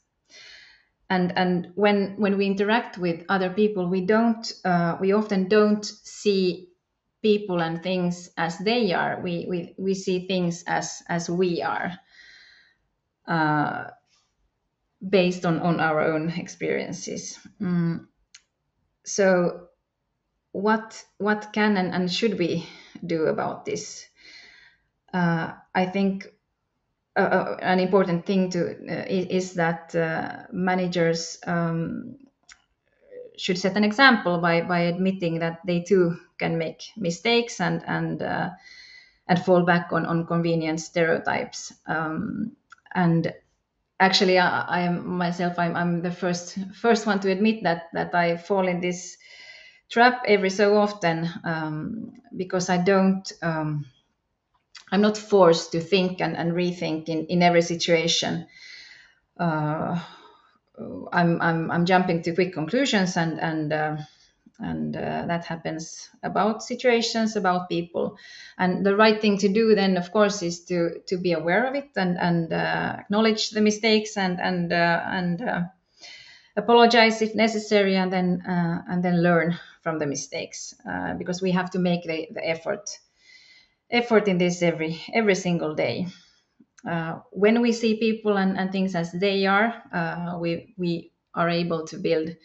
and 1.13 1.37
and 1.37 1.71
when 1.75 2.15
when 2.17 2.37
we 2.37 2.45
interact 2.47 2.97
with 2.97 3.23
other 3.29 3.49
people 3.49 3.87
we 3.87 4.01
don't 4.01 4.53
uh, 4.65 4.97
we 4.99 5.13
often 5.13 5.47
don't 5.47 5.85
see 5.85 6.69
people 7.23 7.61
and 7.61 7.81
things 7.81 8.29
as 8.37 8.57
they 8.59 8.93
are. 8.93 9.21
We 9.21 9.47
we, 9.49 9.75
we 9.77 9.93
see 9.93 10.27
things 10.27 10.63
as 10.67 11.01
as 11.07 11.29
we 11.29 11.61
are 11.61 11.93
uh, 13.27 13.85
based 14.99 15.45
on 15.45 15.59
on 15.59 15.79
our 15.79 16.01
own 16.01 16.29
experiences. 16.29 17.39
Mm. 17.61 18.07
so 19.05 19.69
what 20.51 21.03
what 21.17 21.51
can 21.53 21.77
and, 21.77 21.93
and 21.93 22.11
should 22.11 22.37
we 22.37 22.65
do 23.05 23.25
about 23.25 23.65
this? 23.65 24.07
Uh, 25.13 25.53
i 25.75 25.85
think 25.85 26.32
uh, 27.15 27.57
an 27.61 27.79
important 27.79 28.25
thing 28.25 28.49
to 28.51 28.71
uh, 28.71 29.05
is, 29.07 29.53
that 29.53 29.95
uh, 29.95 30.43
managers 30.51 31.37
um, 31.45 32.15
should 33.37 33.57
set 33.57 33.77
an 33.77 33.83
example 33.83 34.39
by 34.39 34.61
by 34.61 34.81
admitting 34.81 35.39
that 35.39 35.59
they 35.65 35.81
too 35.81 36.15
can 36.37 36.57
make 36.57 36.83
mistakes 36.97 37.59
and 37.59 37.83
and 37.87 38.21
uh, 38.21 38.49
and 39.27 39.39
fall 39.39 39.63
back 39.63 39.91
on 39.91 40.05
on 40.05 40.25
convenient 40.25 40.79
stereotypes. 40.79 41.73
Um, 41.87 42.55
and 42.95 43.33
actually, 43.99 44.39
I, 44.39 44.61
I, 44.61 44.81
am 44.81 45.07
myself. 45.07 45.57
I'm, 45.57 45.75
I'm 45.75 46.01
the 46.01 46.11
first 46.11 46.57
first 46.73 47.05
one 47.05 47.19
to 47.21 47.31
admit 47.31 47.63
that 47.63 47.89
that 47.93 48.15
I 48.15 48.37
fall 48.37 48.67
in 48.67 48.81
this 48.81 49.17
trap 49.91 50.23
every 50.27 50.49
so 50.49 50.77
often 50.77 51.29
um, 51.43 52.13
because 52.35 52.69
I 52.69 52.77
don't. 52.77 53.31
I'm 54.93 55.01
not 55.01 55.17
forced 55.17 55.71
to 55.71 55.79
think 55.81 56.21
and, 56.21 56.37
and 56.37 56.51
rethink 56.51 57.09
in, 57.09 57.25
in 57.25 57.41
every 57.41 57.63
situation. 57.63 58.45
Uh, 59.39 59.99
I'm, 61.11 61.41
I'm, 61.41 61.71
I'm 61.71 61.85
jumping 61.87 62.21
to 62.21 62.35
quick 62.35 62.53
conclusions 62.53 63.17
and 63.17 63.39
and 63.39 63.73
uh, 63.73 63.97
and 64.59 64.95
uh, 64.95 65.25
that 65.25 65.45
happens 65.45 66.09
about 66.21 66.61
situations 66.61 67.35
about 67.35 67.69
people 67.69 68.17
and 68.59 68.85
the 68.85 68.95
right 68.95 69.19
thing 69.19 69.39
to 69.39 69.49
do 69.49 69.73
then 69.73 69.97
of 69.97 70.11
course 70.11 70.43
is 70.43 70.63
to 70.65 70.99
to 71.07 71.17
be 71.17 71.33
aware 71.33 71.65
of 71.65 71.73
it 71.73 71.89
and 71.95 72.17
and 72.19 72.53
uh, 72.53 72.95
acknowledge 72.99 73.49
the 73.49 73.61
mistakes 73.61 74.15
and 74.15 74.39
and 74.39 74.71
uh, 74.71 75.01
and 75.05 75.41
uh, 75.41 75.61
apologize 76.55 77.19
if 77.23 77.33
necessary 77.33 77.95
and 77.95 78.13
then 78.13 78.43
and 78.45 79.03
then 79.03 79.23
learn 79.23 79.57
from 79.81 79.97
the 79.97 80.05
mistakes 80.05 80.75
because 81.17 81.41
we 81.41 81.51
have 81.51 81.71
to 81.71 81.79
make 81.79 82.03
the, 82.03 82.27
the 82.31 82.47
effort 82.47 82.99
effort 83.89 84.27
in 84.27 84.37
this 84.37 84.61
every 84.61 85.01
every 85.13 85.35
single 85.35 85.75
day. 85.75 86.07
Uh, 86.89 87.19
when 87.31 87.61
we 87.61 87.71
see 87.71 87.97
people 87.97 88.37
and, 88.37 88.57
and 88.57 88.71
things 88.71 88.95
as 88.95 89.11
they 89.11 89.45
are, 89.45 89.73
uh, 89.93 90.37
we 90.39 90.73
we 90.77 91.11
are 91.33 91.49
able 91.49 91.85
to 91.87 91.97
build 91.97 92.35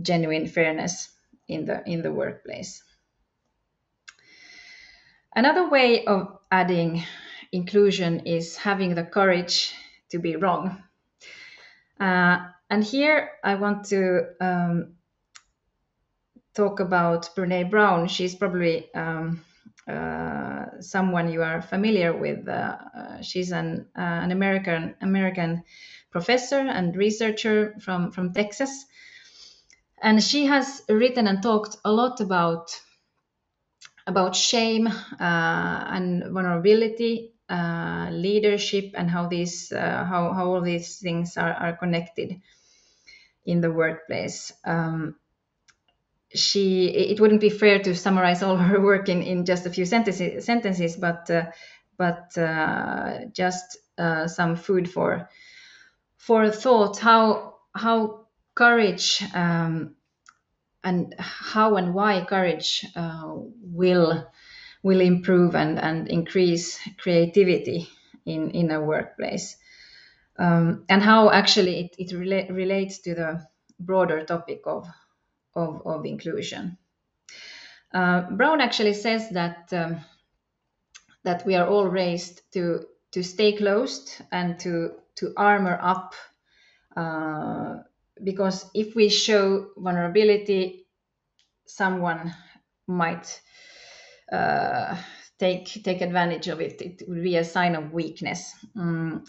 genuine 0.00 0.46
fairness 0.46 1.08
in 1.48 1.64
the 1.64 1.82
in 1.86 2.02
the 2.02 2.12
workplace. 2.12 2.82
Another 5.34 5.68
way 5.68 6.04
of 6.04 6.38
adding 6.50 7.04
inclusion 7.52 8.26
is 8.26 8.56
having 8.56 8.94
the 8.94 9.04
courage 9.04 9.74
to 10.10 10.18
be 10.18 10.36
wrong. 10.36 10.82
Uh, 12.00 12.38
and 12.70 12.84
here 12.84 13.30
I 13.42 13.54
want 13.54 13.86
to 13.86 14.26
um, 14.40 14.94
talk 16.54 16.80
about 16.80 17.30
Brene 17.36 17.70
Brown. 17.70 18.08
She's 18.08 18.34
probably 18.34 18.92
um, 18.94 19.44
someone 20.80 21.30
you 21.30 21.42
are 21.42 21.62
familiar 21.62 22.16
with. 22.16 22.48
Uh, 22.48 22.76
uh, 22.96 23.22
she's 23.22 23.52
an 23.52 23.86
an 23.94 24.30
American 24.30 24.94
American 25.00 25.62
professor 26.10 26.60
and 26.60 26.96
researcher 26.96 27.74
from 27.80 28.12
from 28.12 28.32
Texas, 28.32 28.86
and 30.02 30.22
she 30.22 30.46
has 30.46 30.82
written 30.88 31.26
and 31.26 31.42
talked 31.42 31.76
a 31.84 31.92
lot 31.92 32.20
about 32.20 32.80
about 34.06 34.34
shame 34.34 34.88
and 35.20 36.24
vulnerability 36.32 37.32
uh, 37.48 38.10
leadership 38.12 38.92
and 38.94 39.10
how 39.10 39.26
these 39.26 39.72
uh, 39.72 40.04
how, 40.04 40.32
how 40.34 40.52
all 40.52 40.60
these 40.60 40.98
things 40.98 41.36
are, 41.36 41.52
are 41.52 41.76
connected 41.76 42.40
in 43.46 43.62
the 43.62 43.70
workplace 43.70 44.52
um, 44.66 45.16
she 46.34 46.88
it 46.88 47.20
wouldn't 47.20 47.40
be 47.40 47.50
fair 47.50 47.78
to 47.78 47.94
summarize 47.94 48.42
all 48.42 48.56
her 48.70 48.80
work 48.80 49.08
in, 49.08 49.22
in 49.22 49.44
just 49.44 49.66
a 49.66 49.70
few 49.70 49.84
sentences 49.84 50.44
sentences 50.44 50.96
but 50.96 51.30
uh, 51.30 51.44
but 51.98 52.36
uh, 52.38 53.26
just 53.32 53.78
uh, 53.98 54.26
some 54.26 54.56
food 54.56 54.90
for 54.90 55.28
for 56.16 56.44
a 56.44 56.52
thought. 56.52 56.98
How 56.98 57.56
how 57.74 58.26
courage 58.54 59.22
um, 59.34 59.96
and 60.84 61.14
how 61.18 61.76
and 61.76 61.94
why 61.94 62.24
courage 62.24 62.86
uh, 62.96 63.34
will 63.62 64.26
will 64.82 65.00
improve 65.00 65.54
and, 65.54 65.78
and 65.78 66.08
increase 66.08 66.78
creativity 66.98 67.88
in 68.26 68.50
in 68.50 68.70
a 68.70 68.80
workplace. 68.80 69.56
Um, 70.38 70.84
and 70.88 71.02
how 71.02 71.30
actually 71.30 71.80
it, 71.80 71.96
it 71.98 72.14
rela- 72.14 72.48
relates 72.50 73.00
to 73.00 73.14
the 73.14 73.46
broader 73.80 74.24
topic 74.24 74.62
of 74.66 74.86
of, 75.58 75.82
of 75.86 76.06
inclusion. 76.06 76.78
Uh, 77.94 78.30
Brown 78.30 78.60
actually 78.60 78.94
says 78.94 79.30
that 79.30 79.72
um, 79.72 80.00
that 81.24 81.44
we 81.46 81.56
are 81.56 81.66
all 81.68 81.88
raised 81.88 82.42
to 82.52 82.86
to 83.12 83.22
stay 83.22 83.56
closed 83.56 84.22
and 84.30 84.58
to 84.60 84.92
to 85.16 85.32
armor 85.36 85.78
up 85.82 86.14
Uh, 86.96 87.82
because 88.24 88.70
if 88.74 88.96
we 88.96 89.08
show 89.08 89.68
vulnerability, 89.76 90.86
someone 91.66 92.34
might 92.86 93.40
uh, 94.32 94.96
take 95.38 95.66
take 95.84 96.00
advantage 96.04 96.48
of 96.52 96.60
it. 96.60 96.82
It 96.82 97.02
would 97.08 97.22
be 97.22 97.36
a 97.36 97.44
sign 97.44 97.76
of 97.76 97.92
weakness. 97.92 98.54
Mm. 98.74 99.26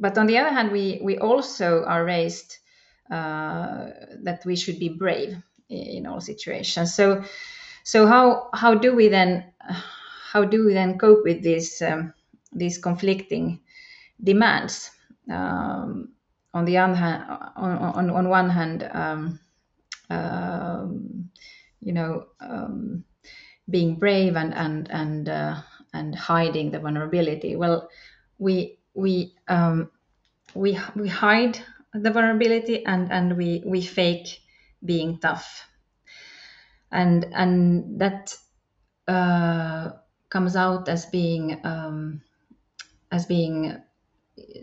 But 0.00 0.18
on 0.18 0.26
the 0.26 0.38
other 0.38 0.50
hand, 0.50 0.72
we 0.72 1.00
we 1.02 1.18
also 1.18 1.84
are 1.84 2.04
raised 2.04 2.58
uh, 3.10 3.90
that 4.24 4.44
we 4.44 4.56
should 4.56 4.78
be 4.78 4.88
brave 4.98 5.36
in 5.68 6.06
all 6.06 6.20
situations. 6.20 6.94
So 6.94 7.24
so 7.84 8.06
how 8.06 8.50
how 8.54 8.74
do 8.74 8.94
we 8.94 9.08
then 9.08 9.52
how 10.32 10.44
do 10.44 10.66
we 10.66 10.74
then 10.74 10.98
cope 10.98 11.24
with 11.24 11.42
these 11.42 11.80
um, 11.82 12.12
these 12.52 12.78
conflicting 12.78 13.60
demands? 14.22 14.90
Um, 15.30 16.12
on 16.54 16.64
the 16.64 16.78
other 16.78 16.94
hand, 16.94 17.24
on, 17.56 17.78
on, 17.78 18.10
on 18.10 18.28
one 18.30 18.48
hand, 18.48 18.88
um, 18.92 19.38
um, 20.08 21.30
you 21.80 21.92
know, 21.92 22.26
um, 22.40 23.04
being 23.68 23.96
brave 23.96 24.36
and 24.36 24.54
and 24.54 24.90
and 24.90 25.28
uh, 25.28 25.56
and 25.92 26.14
hiding 26.14 26.70
the 26.70 26.80
vulnerability. 26.80 27.56
Well, 27.56 27.88
we 28.38 28.78
we 28.94 29.34
um, 29.48 29.90
we 30.54 30.78
we 30.94 31.08
hide 31.08 31.58
the 31.92 32.10
vulnerability 32.10 32.84
and 32.84 33.12
and 33.12 33.36
we 33.36 33.62
we 33.66 33.82
fake 33.82 34.40
being 34.86 35.18
tough, 35.18 35.68
and 36.90 37.26
and 37.32 38.00
that 38.00 38.34
uh, 39.08 39.90
comes 40.30 40.56
out 40.56 40.88
as 40.88 41.06
being 41.06 41.60
um, 41.64 42.22
as 43.12 43.26
being 43.26 43.76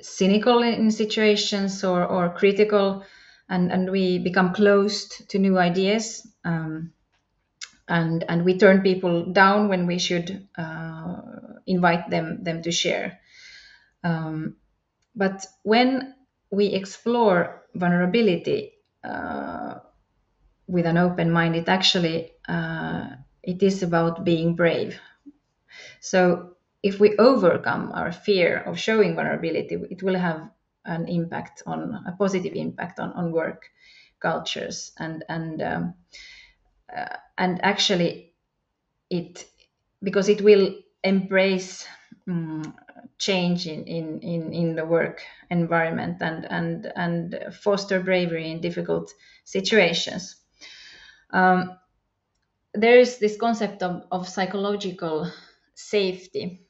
cynical 0.02 0.64
in 0.64 0.92
situations 0.92 1.84
or, 1.84 2.06
or 2.06 2.34
critical 2.36 3.04
and, 3.50 3.72
and 3.72 3.92
we 3.92 4.20
become 4.20 4.54
closed 4.54 5.30
to 5.30 5.40
new 5.40 5.58
ideas 5.58 6.28
um, 6.46 6.94
and 7.88 8.24
and 8.30 8.46
we 8.46 8.58
turn 8.58 8.82
people 8.82 9.32
down 9.34 9.68
when 9.70 9.88
we 9.88 10.00
should 10.00 10.48
uh, 10.58 11.22
invite 11.68 12.10
them 12.10 12.44
them 12.44 12.62
to 12.62 12.72
share. 12.72 13.20
Um, 14.04 14.58
but 15.16 15.46
when 15.64 16.16
we 16.52 16.68
explore 16.68 17.64
vulnerability 17.76 18.74
uh, 19.04 19.80
with 20.74 20.86
an 20.88 20.98
open 20.98 21.32
mind 21.32 21.56
it 21.56 21.70
actually 21.70 22.18
uh, 22.50 23.06
it 23.44 23.64
is 23.64 23.84
about 23.84 24.24
being 24.26 24.56
brave 24.56 25.00
so 26.00 26.56
if 26.82 27.00
we 27.00 27.16
overcome 27.18 27.92
our 27.94 28.12
fear 28.12 28.58
of 28.58 28.78
showing 28.80 29.16
vulnerability, 29.16 29.76
it 29.90 30.04
will 30.04 30.16
have 30.18 30.50
an 30.86 31.08
impact 31.08 31.64
on 31.66 32.04
a 32.08 32.12
positive 32.18 32.54
impact 32.54 33.00
on, 33.00 33.12
on 33.14 33.32
work 33.32 33.70
cultures 34.20 34.92
and 35.00 35.24
and 35.30 35.62
um, 35.62 35.94
uh, 36.96 37.18
and 37.38 37.64
actually 37.64 38.34
it 39.10 39.46
because 40.04 40.30
it 40.30 40.42
will 40.42 40.76
embrace 41.04 41.88
um, 42.30 42.76
change 43.20 43.68
in, 43.68 43.86
in, 43.86 44.20
in, 44.22 44.54
in 44.54 44.76
the 44.76 44.86
work 44.86 45.24
environment 45.50 46.18
and 46.22 46.46
and 46.52 46.92
and 46.96 47.40
foster 47.54 48.02
bravery 48.02 48.52
in 48.52 48.62
difficult 48.62 49.14
situations. 49.46 50.43
Um, 51.34 51.78
there 52.74 53.00
is 53.00 53.17
this 53.17 53.38
concept 53.38 53.84
of, 53.84 54.04
of 54.12 54.30
psychological 54.30 55.30
safety 55.76 56.63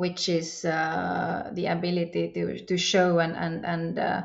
which 0.00 0.30
is 0.30 0.64
uh, 0.64 1.50
the 1.52 1.66
ability 1.66 2.32
to, 2.32 2.64
to 2.64 2.78
show 2.78 3.18
and, 3.18 3.36
and, 3.36 3.66
and 3.66 3.98
uh, 3.98 4.22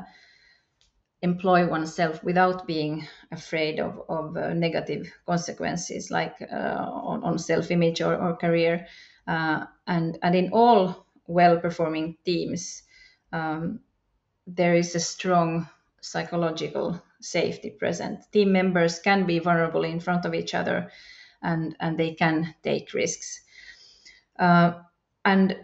employ 1.20 1.68
oneself 1.68 2.24
without 2.24 2.66
being 2.66 3.06
afraid 3.30 3.78
of, 3.78 4.00
of 4.08 4.34
uh, 4.38 4.54
negative 4.54 5.12
consequences 5.26 6.10
like 6.10 6.34
uh, 6.40 6.54
on, 6.56 7.22
on 7.22 7.38
self-image 7.38 8.00
or, 8.00 8.16
or 8.16 8.36
career. 8.36 8.86
Uh, 9.28 9.66
and, 9.86 10.18
and 10.22 10.34
in 10.34 10.48
all 10.50 11.04
well-performing 11.26 12.16
teams, 12.24 12.82
um, 13.34 13.80
there 14.46 14.74
is 14.74 14.94
a 14.94 15.00
strong 15.00 15.68
psychological 16.00 17.02
safety 17.20 17.70
present. 17.70 18.20
Team 18.32 18.52
members 18.52 18.98
can 18.98 19.26
be 19.26 19.38
vulnerable 19.38 19.84
in 19.84 20.00
front 20.00 20.24
of 20.24 20.34
each 20.34 20.54
other 20.54 20.90
and, 21.42 21.76
and 21.80 21.98
they 21.98 22.14
can 22.14 22.54
take 22.62 22.94
risks. 22.94 23.40
Uh, 24.38 24.74
and 25.24 25.56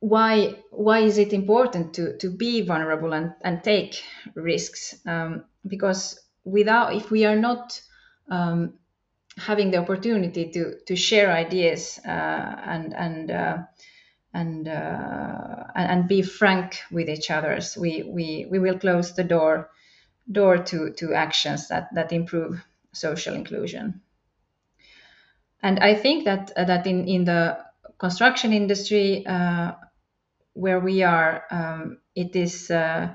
why 0.00 0.54
why 0.70 1.00
is 1.00 1.18
it 1.18 1.32
important 1.32 1.94
to 1.94 2.16
to 2.18 2.30
be 2.30 2.60
vulnerable 2.60 3.12
and 3.12 3.32
and 3.42 3.64
take 3.64 4.02
risks 4.34 4.94
um, 5.06 5.44
because 5.66 6.20
without 6.44 6.94
if 6.94 7.10
we 7.10 7.24
are 7.24 7.36
not 7.36 7.80
um, 8.30 8.74
having 9.38 9.70
the 9.70 9.78
opportunity 9.78 10.50
to 10.50 10.78
to 10.86 10.96
share 10.96 11.32
ideas 11.32 11.98
uh, 12.06 12.10
and 12.10 12.94
and 12.94 13.30
uh, 13.30 13.58
and, 14.34 14.68
uh, 14.68 15.64
and 15.74 16.08
be 16.08 16.20
frank 16.20 16.80
with 16.92 17.08
each 17.08 17.30
others 17.30 17.76
we 17.76 18.02
we 18.02 18.46
we 18.50 18.58
will 18.58 18.78
close 18.78 19.14
the 19.14 19.24
door 19.24 19.70
door 20.30 20.58
to 20.58 20.92
to 20.92 21.14
actions 21.14 21.68
that 21.68 21.88
that 21.94 22.12
improve 22.12 22.64
social 22.92 23.34
inclusion. 23.34 24.00
And 25.62 25.78
i 25.80 25.94
think 25.94 26.24
that 26.24 26.52
that 26.56 26.86
in 26.86 27.08
in 27.08 27.24
the 27.24 27.58
construction 27.98 28.52
industry 28.52 29.24
uh, 29.26 29.72
where 30.52 30.80
we 30.80 31.02
are, 31.02 31.44
um, 31.50 31.98
it 32.14 32.34
is 32.34 32.70
uh, 32.70 33.14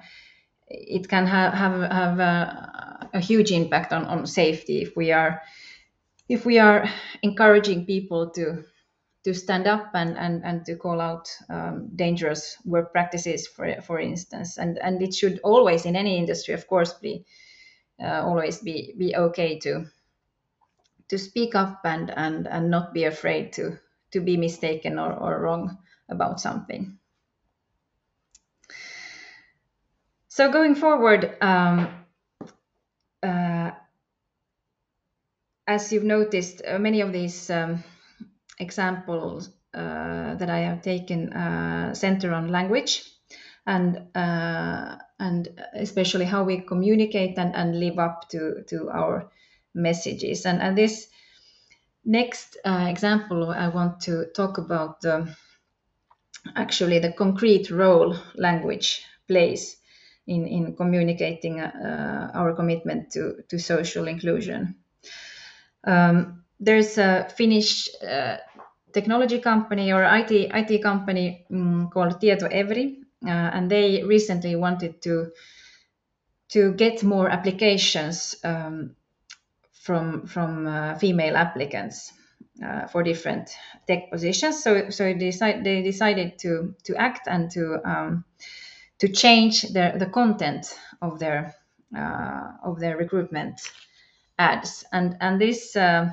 it 0.67 1.08
can 1.10 1.26
have 1.26 1.54
have, 1.54 1.91
have 1.91 2.19
a, 2.19 3.10
a, 3.13 3.19
huge 3.19 3.52
impact 3.52 3.91
on, 3.91 4.06
on 4.06 4.26
safety 4.26 4.82
if 4.82 4.95
we 4.95 5.12
are 5.12 5.41
if 6.30 6.45
we 6.45 6.60
are 6.60 6.88
encouraging 7.24 7.86
people 7.86 8.30
to 8.30 8.63
to 9.23 9.34
stand 9.34 9.67
up 9.67 9.91
and, 9.93 10.17
and, 10.17 10.43
and 10.43 10.65
to 10.65 10.75
call 10.75 10.99
out 10.99 11.29
um, 11.49 11.89
dangerous 11.95 12.57
work 12.65 12.91
practices, 12.91 13.47
for 13.47 13.81
for 13.81 13.99
instance, 13.99 14.57
and 14.57 14.79
and 14.79 15.01
it 15.01 15.13
should 15.13 15.39
always 15.43 15.86
in 15.86 15.95
any 15.95 16.17
industry, 16.17 16.53
of 16.53 16.67
course, 16.67 16.93
be 16.93 17.25
uh, 18.03 18.23
always 18.25 18.60
be 18.60 18.93
be 18.97 19.15
okay 19.15 19.60
to 19.60 19.86
to 21.10 21.17
speak 21.17 21.55
up 21.55 21.81
and 21.84 22.10
and 22.17 22.47
and 22.47 22.71
not 22.71 22.93
be 22.93 23.03
afraid 23.03 23.53
to 23.53 23.77
to 24.12 24.19
be 24.19 24.38
mistaken 24.38 24.99
or, 24.99 25.13
or 25.13 25.39
wrong 25.39 25.77
about 26.10 26.39
something. 26.39 26.97
So 30.27 30.51
going 30.51 30.75
forward, 30.75 31.38
um, 31.41 31.93
uh, 33.21 33.71
as 35.67 35.91
you've 35.91 36.05
noticed, 36.05 36.62
uh, 36.65 36.79
many 36.79 37.01
of 37.01 37.12
these 37.12 37.49
um, 37.49 37.84
examples 38.62 39.50
uh, 39.74 40.36
that 40.36 40.50
I 40.50 40.60
have 40.60 40.82
taken 40.82 41.34
uh, 41.34 41.93
center 41.93 42.34
on 42.34 42.50
language 42.50 43.04
and 43.65 44.15
uh, 44.15 44.97
and 45.19 45.47
especially 45.74 46.26
how 46.26 46.43
we 46.43 46.62
communicate 46.62 47.38
and, 47.38 47.56
and 47.56 47.80
live 47.80 48.00
up 48.00 48.30
to, 48.30 48.63
to 48.69 48.89
our 48.89 49.32
messages. 49.74 50.45
And, 50.45 50.62
and 50.62 50.78
this 50.78 51.08
next 52.04 52.58
uh, 52.65 52.88
example, 52.89 53.50
I 53.50 53.67
want 53.67 54.02
to 54.02 54.26
talk 54.36 54.58
about 54.58 55.06
actually 56.56 57.00
the 57.00 57.12
concrete 57.12 57.69
role 57.69 58.15
language 58.36 59.06
plays 59.28 59.78
in, 60.28 60.47
in 60.47 60.76
communicating 60.76 61.60
uh, 61.60 62.32
our 62.34 62.54
commitment 62.54 63.12
to, 63.12 63.43
to 63.50 63.60
social 63.60 64.08
inclusion. 64.08 64.76
Um, 65.84 66.43
there's 66.60 66.97
a 66.97 67.28
Finnish 67.36 67.89
uh, 68.04 68.38
technology 68.93 69.39
company 69.39 69.91
or 69.91 70.04
IT, 70.04 70.32
IT 70.32 70.82
company 70.82 71.45
um, 71.51 71.89
called 71.93 72.19
Tietoevry, 72.19 72.97
uh, 73.25 73.30
and 73.30 73.69
they 73.69 74.04
recently 74.04 74.56
wanted 74.56 75.01
to, 75.04 75.32
to 76.49 76.73
get 76.73 77.04
more 77.04 77.30
applications 77.30 78.36
um, 78.43 78.95
from, 79.73 80.25
from 80.25 80.67
uh, 80.67 80.95
female 80.95 81.38
applicants. 81.38 82.13
Uh, 82.63 82.86
for 82.86 83.01
different 83.01 83.49
tech 83.88 84.12
positions. 84.12 84.62
So, 84.62 84.89
so 84.91 85.06
they, 85.06 85.13
decide, 85.13 85.63
they 85.63 85.82
decided 85.82 86.38
to 86.39 86.75
to 86.84 86.95
act 86.95 87.27
and 87.27 87.49
to 87.51 87.80
um, 87.84 88.25
to 88.99 89.08
change 89.08 89.63
their, 89.73 89.97
the 89.97 90.06
content 90.06 90.77
of 91.01 91.17
their 91.17 91.56
uh, 91.97 92.51
of 92.63 92.80
their 92.80 92.97
recruitment 92.97 93.60
ads. 94.38 94.86
And 94.91 95.17
and 95.21 95.41
this, 95.41 95.75
uh, 95.75 96.12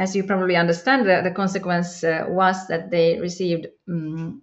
as 0.00 0.16
you 0.16 0.24
probably 0.24 0.56
understand, 0.56 1.06
the, 1.06 1.20
the 1.22 1.30
consequence 1.30 2.02
uh, 2.02 2.24
was 2.26 2.66
that 2.68 2.90
they 2.90 3.20
received 3.20 3.66
um, 3.86 4.40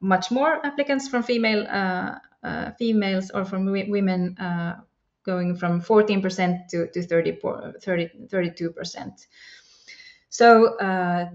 much 0.00 0.30
more 0.30 0.64
applicants 0.64 1.06
from 1.06 1.22
female 1.22 1.66
uh, 1.68 2.14
uh, 2.42 2.70
females 2.78 3.30
or 3.30 3.44
from 3.44 3.66
women. 3.66 4.36
Going 5.24 5.56
from 5.56 5.82
14% 5.82 6.68
to, 6.68 6.86
to 6.86 7.02
30, 7.02 7.38
30, 7.82 8.10
32%. 8.32 9.26
So 10.30 10.76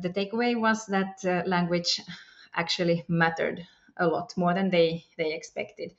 the 0.01 0.09
takeaway 0.09 0.59
was 0.59 0.87
that 0.87 1.23
language 1.45 2.01
actually 2.55 3.05
mattered 3.07 3.67
a 3.97 4.07
lot 4.07 4.33
more 4.35 4.55
than 4.55 4.71
they 4.71 5.05
they 5.17 5.33
expected. 5.33 5.91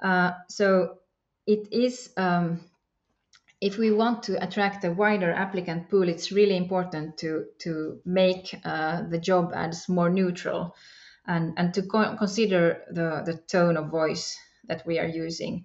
Uh, 0.00 0.32
so 0.48 0.98
it 1.46 1.68
is 1.70 2.10
um, 2.16 2.60
if 3.60 3.78
we 3.78 3.90
want 3.90 4.22
to 4.24 4.42
attract 4.42 4.84
a 4.84 4.92
wider 4.92 5.32
applicant 5.32 5.88
pool, 5.88 6.08
it's 6.08 6.30
really 6.32 6.56
important 6.56 7.16
to 7.18 7.46
to 7.60 8.00
make 8.04 8.54
uh, 8.64 9.02
the 9.08 9.18
job 9.18 9.52
ads 9.54 9.88
more 9.88 10.10
neutral 10.10 10.74
and 11.26 11.54
and 11.56 11.74
to 11.74 11.82
co- 11.82 12.16
consider 12.16 12.84
the 12.90 13.22
the 13.24 13.38
tone 13.48 13.76
of 13.76 13.90
voice 13.90 14.38
that 14.68 14.86
we 14.86 14.98
are 14.98 15.06
using. 15.06 15.64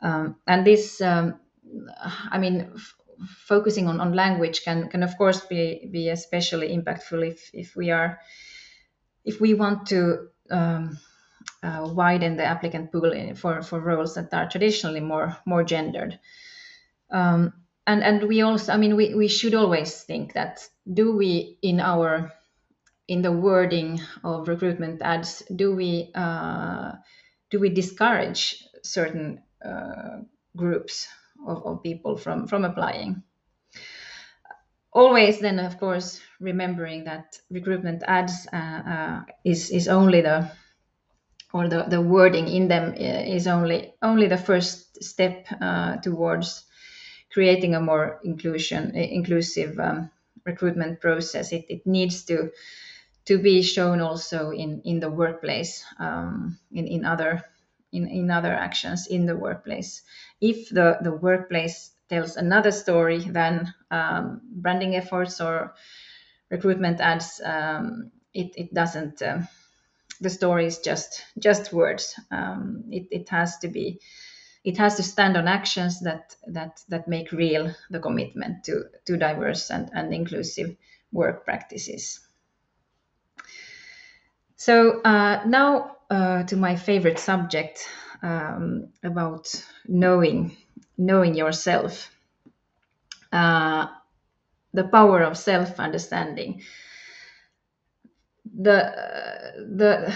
Um, 0.00 0.36
and 0.46 0.66
this, 0.66 1.00
um, 1.00 1.40
I 2.30 2.38
mean, 2.38 2.70
f- 2.74 2.94
focusing 3.28 3.88
on, 3.88 4.00
on 4.00 4.14
language 4.14 4.64
can 4.64 4.88
can 4.88 5.02
of 5.02 5.16
course 5.18 5.40
be 5.46 5.88
be 5.92 6.08
especially 6.08 6.68
impactful 6.76 7.26
if 7.26 7.50
if 7.52 7.76
we 7.76 7.90
are 7.90 8.20
if 9.24 9.40
we 9.40 9.54
want 9.54 9.86
to 9.88 10.28
um, 10.50 10.98
uh, 11.62 11.88
widen 11.92 12.36
the 12.36 12.44
applicant 12.44 12.92
pool 12.92 13.12
for 13.34 13.62
for 13.62 13.80
roles 13.80 14.14
that 14.14 14.32
are 14.32 14.48
traditionally 14.48 15.00
more 15.00 15.36
more 15.46 15.64
gendered. 15.64 16.18
Um, 17.10 17.52
and 17.86 18.02
and 18.02 18.22
we 18.24 18.42
also, 18.42 18.72
I 18.72 18.76
mean, 18.76 18.96
we, 18.96 19.14
we 19.14 19.28
should 19.28 19.54
always 19.54 20.02
think 20.02 20.32
that 20.32 20.66
do 20.92 21.16
we 21.16 21.58
in 21.62 21.80
our 21.80 22.32
in 23.08 23.22
the 23.22 23.32
wording 23.32 24.00
of 24.24 24.48
recruitment 24.48 25.00
ads 25.02 25.42
do 25.54 25.74
we 25.74 26.10
uh, 26.14 26.92
do 27.50 27.60
we 27.60 27.68
discourage 27.68 28.64
certain 28.82 29.42
uh, 29.64 30.18
groups 30.56 31.06
of, 31.46 31.64
of 31.64 31.82
people 31.82 32.16
from 32.16 32.48
from 32.48 32.64
applying? 32.64 33.22
Always, 34.92 35.40
then 35.40 35.58
of 35.58 35.78
course, 35.78 36.20
remembering 36.40 37.04
that 37.04 37.38
recruitment 37.50 38.02
ads 38.08 38.48
uh, 38.52 38.56
uh 38.56 39.20
is 39.44 39.70
is 39.70 39.88
only 39.88 40.22
the 40.22 40.50
or 41.52 41.68
the, 41.68 41.84
the 41.88 42.00
wording 42.00 42.48
in 42.48 42.68
them 42.68 42.90
uh, 42.90 43.34
is 43.34 43.46
only 43.46 43.94
only 44.02 44.26
the 44.26 44.36
first 44.38 45.02
step 45.02 45.46
uh, 45.60 45.96
towards 45.98 46.64
creating 47.36 47.74
a 47.74 47.80
more 47.80 48.18
inclusion 48.24 48.96
inclusive 48.96 49.78
um, 49.78 50.10
recruitment 50.46 51.02
process. 51.02 51.52
It, 51.52 51.66
it 51.68 51.86
needs 51.86 52.24
to 52.24 52.50
to 53.26 53.36
be 53.36 53.60
shown 53.60 54.00
also 54.00 54.52
in 54.52 54.80
in 54.84 55.00
the 55.00 55.10
workplace 55.10 55.84
um, 55.98 56.58
in 56.72 56.86
in 56.86 57.04
other 57.04 57.44
in, 57.92 58.08
in 58.08 58.30
other 58.30 58.54
actions 58.54 59.06
in 59.06 59.26
the 59.26 59.36
workplace. 59.36 60.00
If 60.40 60.70
the 60.70 60.96
the 61.02 61.12
workplace 61.12 61.90
tells 62.08 62.36
another 62.36 62.72
story 62.72 63.18
than 63.18 63.74
um, 63.90 64.40
branding 64.50 64.96
efforts 64.96 65.38
or 65.38 65.74
recruitment 66.48 67.02
ads, 67.02 67.38
um, 67.44 68.12
it 68.32 68.56
it 68.56 68.72
doesn't. 68.72 69.20
Uh, 69.20 69.42
the 70.22 70.30
story 70.30 70.64
is 70.64 70.78
just 70.78 71.22
just 71.38 71.70
words. 71.70 72.18
Um, 72.30 72.84
it 72.90 73.08
it 73.10 73.28
has 73.28 73.58
to 73.58 73.68
be 73.68 74.00
it 74.66 74.76
has 74.78 74.96
to 74.96 75.02
stand 75.02 75.36
on 75.36 75.46
actions 75.46 76.00
that 76.00 76.34
that 76.48 76.82
that 76.88 77.06
make 77.06 77.30
real 77.30 77.72
the 77.88 78.00
commitment 78.00 78.64
to 78.64 78.84
to 79.06 79.16
diverse 79.16 79.70
and, 79.70 79.88
and 79.94 80.12
inclusive 80.12 80.76
work 81.12 81.44
practices. 81.44 82.20
So 84.56 85.00
uh, 85.02 85.44
now 85.46 85.96
uh, 86.10 86.42
to 86.42 86.56
my 86.56 86.74
favorite 86.74 87.20
subject 87.20 87.88
um, 88.22 88.88
about 89.04 89.46
knowing 89.86 90.56
knowing 90.98 91.36
yourself, 91.36 92.10
uh, 93.32 93.86
the 94.74 94.84
power 94.84 95.22
of 95.22 95.38
self 95.38 95.78
understanding. 95.78 96.62
The 98.58 98.78
the 99.76 100.12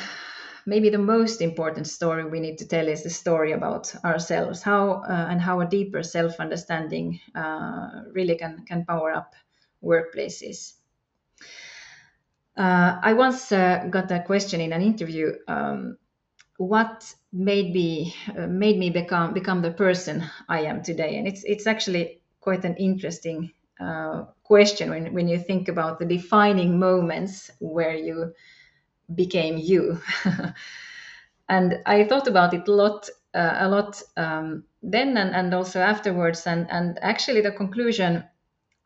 maybe 0.66 0.90
the 0.90 0.98
most 0.98 1.40
important 1.40 1.86
story 1.86 2.24
we 2.24 2.40
need 2.40 2.58
to 2.58 2.68
tell 2.68 2.88
is 2.88 3.02
the 3.02 3.10
story 3.10 3.52
about 3.52 3.94
ourselves. 4.04 4.62
How 4.62 5.02
uh, 5.08 5.26
and 5.30 5.40
how 5.40 5.60
a 5.60 5.66
deeper 5.68 6.02
self 6.02 6.40
understanding 6.40 7.20
uh, 7.34 8.02
really 8.12 8.36
can 8.36 8.64
can 8.66 8.84
power 8.84 9.12
up 9.12 9.34
workplaces. 9.82 10.74
Uh, 12.56 12.98
i 13.02 13.12
once 13.12 13.52
uh, 13.52 13.86
got 13.90 14.10
a 14.10 14.20
question 14.22 14.60
in 14.60 14.72
an 14.72 14.82
interview 14.82 15.32
um, 15.48 15.96
what 16.58 17.14
made 17.32 17.72
me 17.72 18.14
uh, 18.38 18.46
made 18.46 18.78
me 18.78 18.90
become 18.90 19.32
become 19.34 19.62
the 19.62 19.72
person 19.72 20.24
i 20.48 20.60
am 20.62 20.82
today? 20.82 21.16
And 21.18 21.26
it's 21.28 21.44
it's 21.44 21.66
actually 21.66 22.20
quite 22.40 22.64
an 22.64 22.76
interesting 22.76 23.52
uh, 23.80 24.24
question 24.44 24.90
when, 24.90 25.14
when 25.14 25.28
you 25.28 25.38
think 25.38 25.68
about 25.68 25.98
the 25.98 26.06
defining 26.06 26.78
moments 26.78 27.50
where 27.60 27.94
you 27.96 28.32
became 29.14 29.58
you. 29.58 30.00
and 31.48 31.78
I 31.86 32.04
thought 32.04 32.28
about 32.28 32.54
it 32.54 32.68
a 32.68 32.72
lot, 32.72 33.08
uh, 33.34 33.56
a 33.58 33.68
lot 33.68 34.00
um, 34.16 34.64
then 34.82 35.16
and, 35.16 35.34
and 35.34 35.54
also 35.54 35.80
afterwards. 35.80 36.46
And, 36.46 36.70
and 36.70 36.98
actually, 37.02 37.40
the 37.40 37.52
conclusion 37.52 38.24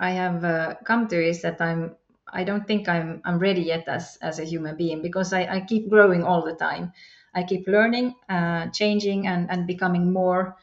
I 0.00 0.10
have 0.12 0.44
uh, 0.44 0.76
come 0.84 1.08
to 1.08 1.16
is 1.28 1.42
that 1.42 1.60
I'm 1.60 1.96
I 2.32 2.44
don't 2.44 2.66
think 2.66 2.88
I'm 2.88 3.22
I'm 3.24 3.38
ready 3.38 3.62
yet 3.62 3.88
as 3.88 4.18
as 4.22 4.38
a 4.40 4.44
human 4.44 4.76
being 4.76 5.02
because 5.02 5.32
I, 5.32 5.42
I 5.46 5.60
keep 5.60 5.90
growing 5.90 6.24
all 6.24 6.44
the 6.44 6.54
time. 6.54 6.92
I 7.34 7.44
keep 7.44 7.68
learning, 7.68 8.14
uh, 8.28 8.68
changing, 8.70 9.26
and 9.26 9.50
and 9.50 9.66
becoming 9.66 10.12
more 10.12 10.56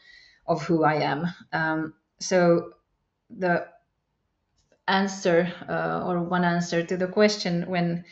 of 0.46 0.62
who 0.66 0.84
I 0.84 0.96
am. 0.96 1.26
Um, 1.52 1.94
so 2.20 2.74
the 3.30 3.68
answer 4.88 5.52
uh, 5.68 6.04
or 6.06 6.22
one 6.22 6.44
answer 6.44 6.82
to 6.84 6.96
the 6.96 7.06
question 7.06 7.68
when 7.68 8.04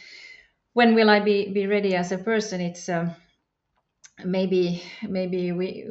when 0.72 0.94
will 0.94 1.11
I 1.11 1.20
be 1.20 1.52
be 1.52 1.66
ready 1.66 1.94
as 1.96 2.12
a 2.12 2.18
person? 2.18 2.61
It's 2.61 2.88
um, 2.88 3.14
maybe 4.24 4.83
maybe 5.02 5.52
we 5.52 5.87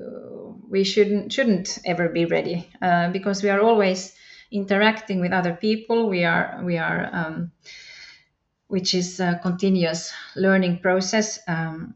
we 0.69 0.83
shouldn't 0.83 1.31
shouldn't 1.31 1.79
ever 1.85 2.09
be 2.09 2.25
ready 2.25 2.69
uh, 2.81 3.09
because 3.11 3.43
we 3.43 3.49
are 3.49 3.61
always 3.61 4.13
interacting 4.51 5.19
with 5.19 5.31
other 5.31 5.53
people. 5.53 6.09
We 6.09 6.23
are 6.25 6.61
we 6.63 6.77
are 6.77 7.09
um, 7.11 7.51
which 8.67 8.93
is 8.93 9.19
a 9.19 9.39
continuous 9.41 10.13
learning 10.35 10.79
process 10.79 11.39
um, 11.47 11.95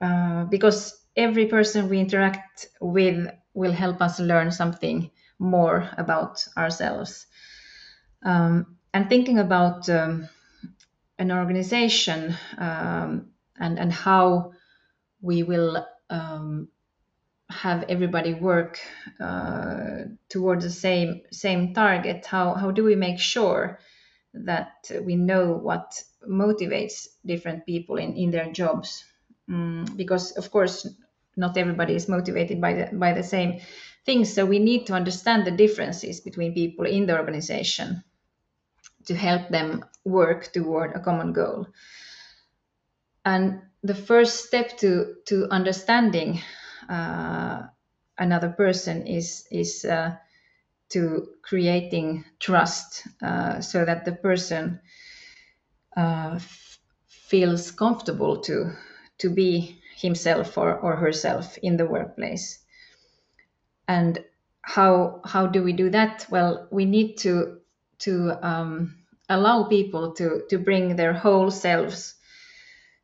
uh, 0.00 0.44
because 0.44 1.00
every 1.16 1.46
person 1.46 1.88
we 1.88 2.00
interact 2.00 2.68
with 2.80 3.28
will 3.54 3.72
help 3.72 4.00
us 4.00 4.20
learn 4.20 4.50
something 4.50 5.10
more 5.38 5.88
about 5.98 6.46
ourselves. 6.56 7.26
Um, 8.24 8.76
and 8.94 9.08
thinking 9.08 9.38
about 9.38 9.88
um, 9.88 10.28
an 11.18 11.32
organization 11.32 12.36
um, 12.58 13.30
and 13.58 13.78
and 13.78 13.92
how 13.92 14.52
we 15.20 15.42
will 15.42 15.86
um, 16.10 16.68
have 17.50 17.84
everybody 17.88 18.34
work 18.34 18.78
uh, 19.20 20.04
towards 20.28 20.64
the 20.64 20.70
same 20.70 21.22
same 21.32 21.74
target 21.74 22.26
how 22.26 22.54
how 22.54 22.70
do 22.70 22.84
we 22.84 22.94
make 22.94 23.18
sure 23.18 23.78
that 24.34 24.90
we 25.02 25.16
know 25.16 25.52
what 25.52 26.02
motivates 26.28 27.06
different 27.24 27.66
people 27.66 27.96
in 27.96 28.14
in 28.16 28.30
their 28.30 28.52
jobs? 28.52 29.04
Mm, 29.50 29.96
because 29.96 30.32
of 30.32 30.50
course 30.50 30.86
not 31.36 31.56
everybody 31.56 31.94
is 31.94 32.08
motivated 32.08 32.60
by 32.60 32.74
the 32.74 32.96
by 32.96 33.14
the 33.14 33.22
same 33.22 33.60
things 34.04 34.32
so 34.32 34.44
we 34.44 34.58
need 34.58 34.86
to 34.86 34.92
understand 34.92 35.46
the 35.46 35.50
differences 35.50 36.20
between 36.20 36.52
people 36.52 36.84
in 36.84 37.06
the 37.06 37.16
organization 37.16 38.02
to 39.08 39.16
help 39.16 39.48
them 39.50 39.84
work 40.04 40.52
toward 40.52 40.94
a 40.94 41.00
common 41.00 41.32
goal. 41.34 41.68
And 43.24 43.62
the 43.82 43.94
first 43.94 44.46
step 44.46 44.76
to 44.78 45.16
to 45.26 45.48
understanding 45.50 46.40
uh, 46.88 47.62
another 48.18 48.50
person 48.50 49.06
is 49.06 49.46
is 49.50 49.84
uh, 49.84 50.16
to 50.90 51.28
creating 51.42 52.24
trust, 52.40 53.06
uh, 53.22 53.60
so 53.60 53.84
that 53.84 54.04
the 54.04 54.12
person 54.12 54.80
uh, 55.96 56.32
f- 56.36 56.78
feels 57.06 57.70
comfortable 57.70 58.40
to 58.40 58.72
to 59.18 59.28
be 59.30 59.80
himself 59.96 60.56
or, 60.56 60.78
or 60.78 60.96
herself 60.96 61.58
in 61.58 61.76
the 61.76 61.86
workplace. 61.86 62.64
And 63.88 64.24
how 64.62 65.20
how 65.24 65.46
do 65.46 65.62
we 65.62 65.72
do 65.72 65.90
that? 65.90 66.26
Well, 66.30 66.68
we 66.70 66.84
need 66.84 67.16
to 67.18 67.57
to 68.00 68.46
um, 68.46 68.98
allow 69.28 69.64
people 69.64 70.12
to 70.14 70.42
to 70.50 70.58
bring 70.58 70.96
their 70.96 71.12
whole 71.12 71.50
selves 71.50 72.14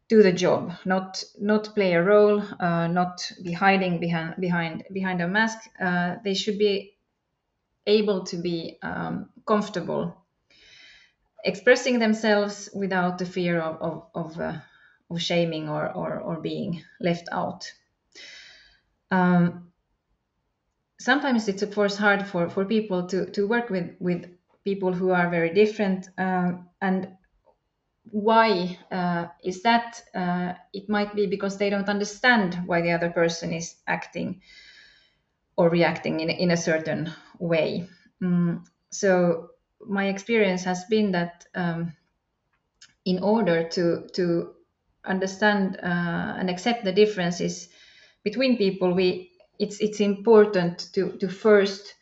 to 0.08 0.22
the 0.22 0.32
job, 0.32 0.72
not 0.84 1.24
not 1.40 1.74
play 1.74 1.94
a 1.94 2.02
role, 2.02 2.42
uh, 2.60 2.86
not 2.88 3.30
be 3.42 3.52
hiding 3.52 4.00
behind 4.00 4.34
behind 4.40 4.84
behind 4.92 5.20
a 5.22 5.28
mask. 5.28 5.58
Uh, 5.80 6.16
they 6.24 6.34
should 6.34 6.58
be 6.58 6.96
able 7.86 8.24
to 8.24 8.36
be 8.36 8.78
um, 8.82 9.30
comfortable 9.46 10.24
expressing 11.44 11.98
themselves 11.98 12.70
without 12.74 13.18
the 13.18 13.26
fear 13.26 13.60
of 13.60 13.76
of 13.80 14.06
of, 14.14 14.40
uh, 14.40 14.58
of 15.10 15.20
shaming 15.20 15.68
or, 15.68 15.92
or 15.92 16.20
or 16.20 16.40
being 16.40 16.82
left 17.00 17.28
out. 17.30 17.70
Um, 19.10 19.72
sometimes 20.98 21.48
it's 21.48 21.62
of 21.62 21.74
course 21.74 21.96
hard 21.96 22.26
for 22.26 22.48
for 22.48 22.64
people 22.64 23.06
to 23.08 23.26
to 23.30 23.46
work 23.46 23.70
with 23.70 23.94
with 24.00 24.33
people 24.64 24.92
who 24.92 25.10
are 25.10 25.30
very 25.30 25.52
different 25.52 26.08
um, 26.18 26.68
and 26.80 27.08
why 28.10 28.78
uh, 28.90 29.26
is 29.42 29.62
that? 29.62 30.02
Uh, 30.14 30.52
it 30.72 30.88
might 30.88 31.14
be 31.14 31.26
because 31.26 31.58
they 31.58 31.70
don't 31.70 31.88
understand 31.88 32.54
why 32.66 32.80
the 32.80 32.92
other 32.92 33.10
person 33.10 33.52
is 33.52 33.76
acting 33.86 34.40
or 35.56 35.68
reacting 35.68 36.20
in, 36.20 36.30
in 36.30 36.50
a 36.50 36.56
certain 36.56 37.10
way. 37.38 37.88
Mm, 38.22 38.64
so 38.90 39.50
my 39.80 40.08
experience 40.08 40.64
has 40.64 40.84
been 40.84 41.12
that 41.12 41.46
um, 41.54 41.92
in 43.04 43.22
order 43.22 43.68
to 43.68 44.08
to 44.14 44.54
understand 45.04 45.78
uh, 45.82 46.36
and 46.38 46.48
accept 46.50 46.84
the 46.84 46.92
differences 46.92 47.68
between 48.22 48.56
people, 48.56 48.94
we 48.94 49.30
it's 49.58 49.80
it's 49.80 50.00
important 50.00 50.88
to 50.92 51.16
to 51.18 51.28
first 51.28 51.94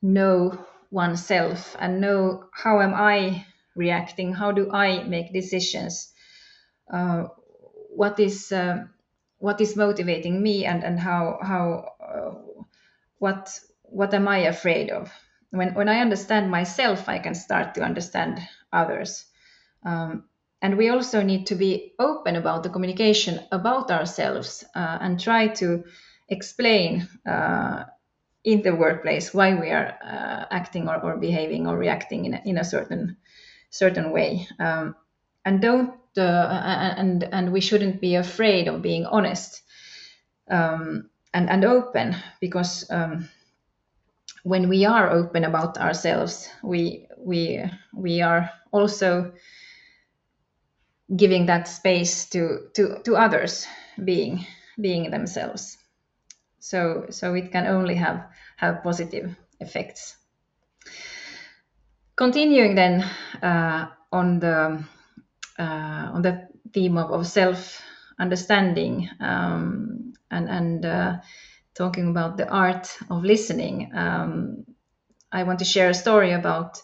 know 0.00 0.66
oneself 0.92 1.74
and 1.80 2.00
know 2.00 2.44
how 2.52 2.80
am 2.80 2.94
I 2.94 3.46
reacting, 3.74 4.34
how 4.34 4.52
do 4.52 4.70
I 4.70 5.02
make 5.02 5.32
decisions, 5.32 6.12
uh, 6.92 7.24
what 7.96 8.20
is 8.20 8.52
uh, 8.52 8.84
what 9.38 9.60
is 9.60 9.74
motivating 9.74 10.40
me, 10.42 10.66
and 10.66 10.84
and 10.84 11.00
how 11.00 11.38
how 11.42 11.88
uh, 12.00 12.34
what 13.18 13.58
what 13.82 14.14
am 14.14 14.28
I 14.28 14.38
afraid 14.46 14.90
of. 14.90 15.10
When 15.50 15.74
when 15.74 15.88
I 15.88 16.00
understand 16.00 16.50
myself, 16.50 17.08
I 17.08 17.18
can 17.18 17.34
start 17.34 17.74
to 17.74 17.82
understand 17.82 18.40
others. 18.72 19.24
Um, 19.84 20.24
and 20.60 20.76
we 20.76 20.90
also 20.90 21.22
need 21.22 21.46
to 21.46 21.56
be 21.56 21.94
open 21.98 22.36
about 22.36 22.62
the 22.62 22.70
communication 22.70 23.40
about 23.50 23.90
ourselves 23.90 24.64
uh, 24.76 24.98
and 25.00 25.18
try 25.18 25.48
to 25.48 25.84
explain 26.28 27.08
uh, 27.26 27.84
in 28.44 28.62
the 28.62 28.74
workplace 28.74 29.32
why 29.32 29.54
we 29.54 29.70
are 29.70 29.96
uh, 30.04 30.46
acting 30.50 30.88
or, 30.88 31.00
or, 31.02 31.16
behaving 31.16 31.66
or 31.66 31.76
reacting 31.76 32.24
in 32.24 32.34
a, 32.34 32.42
in 32.44 32.58
a 32.58 32.64
certain 32.64 33.16
certain 33.70 34.10
way. 34.10 34.46
Um, 34.58 34.96
and 35.44 35.60
don't 35.60 35.94
uh, 36.16 36.92
and 36.96 37.24
and 37.24 37.52
we 37.52 37.60
shouldn't 37.60 38.00
be 38.00 38.16
afraid 38.16 38.68
of 38.68 38.82
being 38.82 39.06
honest 39.06 39.62
um, 40.50 41.08
and 41.32 41.48
and 41.48 41.64
open 41.64 42.16
because 42.40 42.88
um, 42.90 43.28
when 44.42 44.68
we 44.68 44.84
are 44.84 45.10
open 45.10 45.44
about 45.44 45.78
ourselves 45.78 46.48
we 46.62 47.06
we 47.16 47.64
we 47.94 48.20
are 48.20 48.50
also 48.72 49.32
giving 51.16 51.46
that 51.46 51.68
space 51.68 52.26
to 52.26 52.68
to 52.74 52.98
to 53.04 53.16
others 53.16 53.66
being 54.04 54.46
being 54.80 55.10
themselves 55.10 55.78
so 56.62 57.06
so 57.10 57.34
it 57.34 57.50
can 57.50 57.66
only 57.66 57.96
have 57.96 58.28
have 58.56 58.82
positive 58.84 59.34
effects 59.60 60.16
continuing 62.16 62.74
then 62.76 63.02
uh, 63.42 63.88
on 64.12 64.38
the 64.38 64.84
uh, 65.58 66.10
on 66.14 66.22
the 66.22 66.48
theme 66.72 66.96
of, 66.96 67.10
of 67.10 67.26
self 67.26 67.82
understanding 68.20 69.08
um, 69.20 70.12
and 70.30 70.48
and 70.48 70.86
uh, 70.86 71.18
talking 71.74 72.10
about 72.10 72.36
the 72.36 72.48
art 72.48 72.96
of 73.10 73.24
listening 73.24 73.90
um, 73.94 74.64
i 75.32 75.42
want 75.42 75.58
to 75.58 75.64
share 75.64 75.90
a 75.90 75.94
story 75.94 76.30
about 76.32 76.80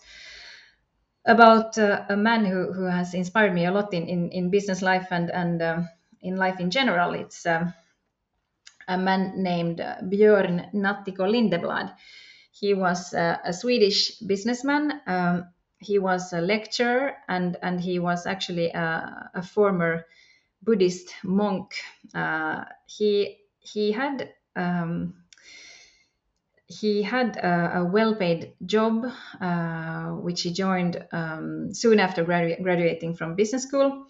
about 1.26 1.76
uh, 1.78 2.04
a 2.08 2.16
man 2.16 2.44
who, 2.44 2.72
who 2.72 2.84
has 2.84 3.14
inspired 3.14 3.52
me 3.52 3.66
a 3.66 3.70
lot 3.70 3.92
in, 3.92 4.08
in, 4.08 4.30
in 4.30 4.50
business 4.50 4.80
life 4.82 5.08
and, 5.10 5.30
and 5.30 5.62
um, 5.62 5.88
in 6.22 6.36
life 6.36 6.58
in 6.58 6.70
general. 6.70 7.12
It's 7.12 7.44
um, 7.44 7.74
a 8.88 8.98
man 8.98 9.42
named 9.42 9.80
uh, 9.80 9.96
Björn 10.02 10.72
Natthiko 10.72 11.28
Lindeblad. 11.30 11.94
He 12.50 12.74
was 12.74 13.14
uh, 13.14 13.36
a 13.44 13.52
Swedish 13.52 14.18
businessman. 14.18 15.00
Um, 15.06 15.48
he 15.78 15.98
was 15.98 16.32
a 16.32 16.40
lecturer 16.40 17.14
and, 17.28 17.56
and 17.62 17.80
he 17.80 17.98
was 18.00 18.26
actually 18.26 18.70
a, 18.70 19.30
a 19.34 19.42
former 19.42 20.06
Buddhist 20.62 21.14
monk. 21.22 21.74
Uh, 22.14 22.64
he, 22.86 23.38
he 23.60 23.92
had 23.92 24.32
um, 24.56 25.14
he 26.68 27.02
had 27.02 27.36
a, 27.38 27.78
a 27.78 27.84
well-paid 27.84 28.52
job, 28.66 29.06
uh, 29.40 30.08
which 30.10 30.42
he 30.42 30.52
joined 30.52 31.02
um, 31.12 31.72
soon 31.72 31.98
after 31.98 32.24
gradu- 32.24 32.62
graduating 32.62 33.14
from 33.14 33.34
business 33.36 33.62
school. 33.62 34.06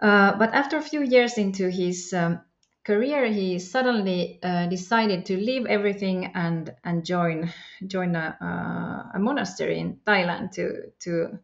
Uh, 0.00 0.36
but 0.38 0.54
after 0.54 0.76
a 0.76 0.82
few 0.82 1.02
years 1.02 1.38
into 1.38 1.68
his 1.68 2.12
um, 2.12 2.40
career, 2.86 3.26
he 3.26 3.58
suddenly 3.58 4.38
uh, 4.44 4.66
decided 4.66 5.26
to 5.26 5.36
leave 5.36 5.66
everything 5.66 6.30
and 6.34 6.72
and 6.84 7.04
join 7.04 7.52
join 7.86 8.14
a, 8.14 9.10
a, 9.14 9.18
monastery 9.18 9.80
in 9.80 9.98
Thailand 10.06 10.52
to 10.52 10.92
to 11.00 11.38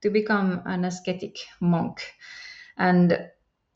to 0.00 0.10
become 0.10 0.62
an 0.64 0.84
ascetic 0.84 1.36
monk, 1.60 2.00
and 2.78 3.28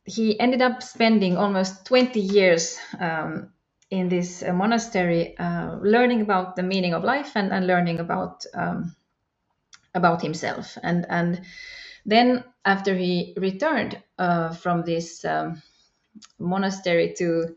he 0.05 0.41
ended 0.41 0.63
up 0.63 0.83
spending 0.83 1.37
almost 1.37 1.85
20 1.85 2.19
years 2.19 2.79
um, 2.99 3.53
in 3.91 4.09
this 4.09 4.43
uh, 4.43 4.53
monastery, 4.53 5.37
uh, 5.39 5.77
learning 5.83 6.23
about 6.23 6.57
the 6.57 6.63
meaning 6.63 6.95
of 6.95 7.05
life 7.05 7.37
and, 7.37 7.53
and 7.53 7.67
learning 7.67 8.01
about 8.01 8.47
um, 8.55 8.97
about 9.95 10.23
himself. 10.23 10.79
And 10.83 11.05
and 11.11 11.43
then 12.07 12.45
after 12.65 12.95
he 12.95 13.35
returned 13.37 14.03
uh, 14.19 14.55
from 14.55 14.83
this 14.83 15.25
um, 15.25 15.63
monastery 16.39 17.15
to 17.19 17.57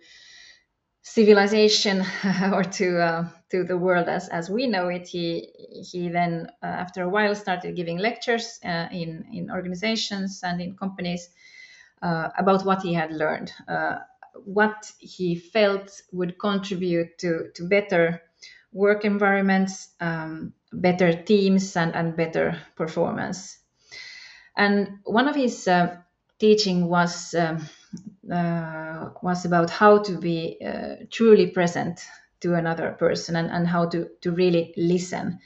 civilization 1.01 2.03
or 2.53 2.63
to 2.63 2.99
uh, 2.99 3.29
to 3.51 3.63
the 3.63 3.77
world 3.77 4.07
as 4.09 4.29
as 4.29 4.49
we 4.49 4.67
know 4.67 4.87
it, 4.89 5.07
he 5.07 5.49
he 5.91 6.09
then 6.09 6.47
uh, 6.63 6.65
after 6.65 7.03
a 7.03 7.09
while 7.09 7.35
started 7.35 7.75
giving 7.75 7.97
lectures 7.97 8.59
uh, 8.65 8.87
in 8.91 9.25
in 9.31 9.51
organizations 9.51 10.41
and 10.43 10.61
in 10.61 10.75
companies 10.75 11.29
about 12.01 12.63
what 12.65 12.83
he 12.83 12.93
had 12.93 13.11
learned 13.11 13.51
what 14.43 14.91
he 14.99 15.35
felt 15.35 16.01
would 16.11 16.37
contribute 16.39 17.17
to, 17.19 17.51
to 17.55 17.67
better 17.67 18.21
work 18.71 19.05
environments, 19.05 19.89
um, 20.01 20.53
better 20.73 21.13
teams, 21.13 21.75
and, 21.77 21.95
and 21.95 22.17
better 22.17 22.59
performance. 22.75 23.57
And 24.57 24.99
one 25.03 25.27
of 25.27 25.35
his 25.35 25.67
uh, 25.67 25.97
teaching 26.39 26.87
was 26.87 27.33
um, 27.33 27.67
uh, 28.31 29.09
was 29.21 29.45
about 29.45 29.69
how 29.69 29.99
to 29.99 30.17
be 30.17 30.57
uh, 30.65 30.95
truly 31.11 31.47
present 31.47 32.05
to 32.41 32.55
another 32.55 32.91
person 32.91 33.35
and, 33.35 33.49
and 33.49 33.67
how 33.67 33.88
to, 33.88 34.09
to 34.21 34.31
really 34.31 34.73
listen. 34.77 35.39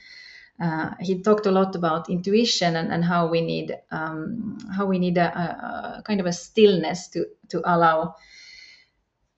Uh, 0.60 0.90
he 1.00 1.22
talked 1.22 1.46
a 1.46 1.50
lot 1.50 1.74
about 1.74 2.10
intuition 2.10 2.76
and, 2.76 2.92
and 2.92 3.04
how 3.04 3.26
we 3.26 3.40
need 3.40 3.74
um, 3.90 4.58
how 4.76 4.84
we 4.84 4.98
need 4.98 5.16
a, 5.16 5.38
a, 5.38 5.98
a, 5.98 6.02
kind 6.02 6.20
of 6.20 6.26
a 6.26 6.32
stillness 6.32 7.08
to 7.08 7.24
to 7.48 7.62
allow 7.64 8.14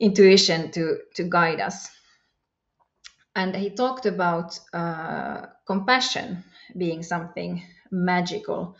intuition 0.00 0.72
to 0.72 0.98
to 1.14 1.22
guide 1.22 1.60
us 1.60 1.88
and 3.34 3.54
he 3.56 3.70
talked 3.70 4.06
about 4.06 4.58
uh, 4.72 5.46
compassion 5.66 6.42
being 6.76 7.02
something 7.02 7.62
magical 7.90 8.76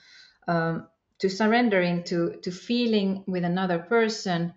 um, 0.49 0.87
to 1.23 1.31
surrender 1.31 1.81
into 1.81 2.41
to 2.43 2.51
feeling 2.51 3.25
with 3.27 3.45
another 3.45 3.79
person 3.79 4.53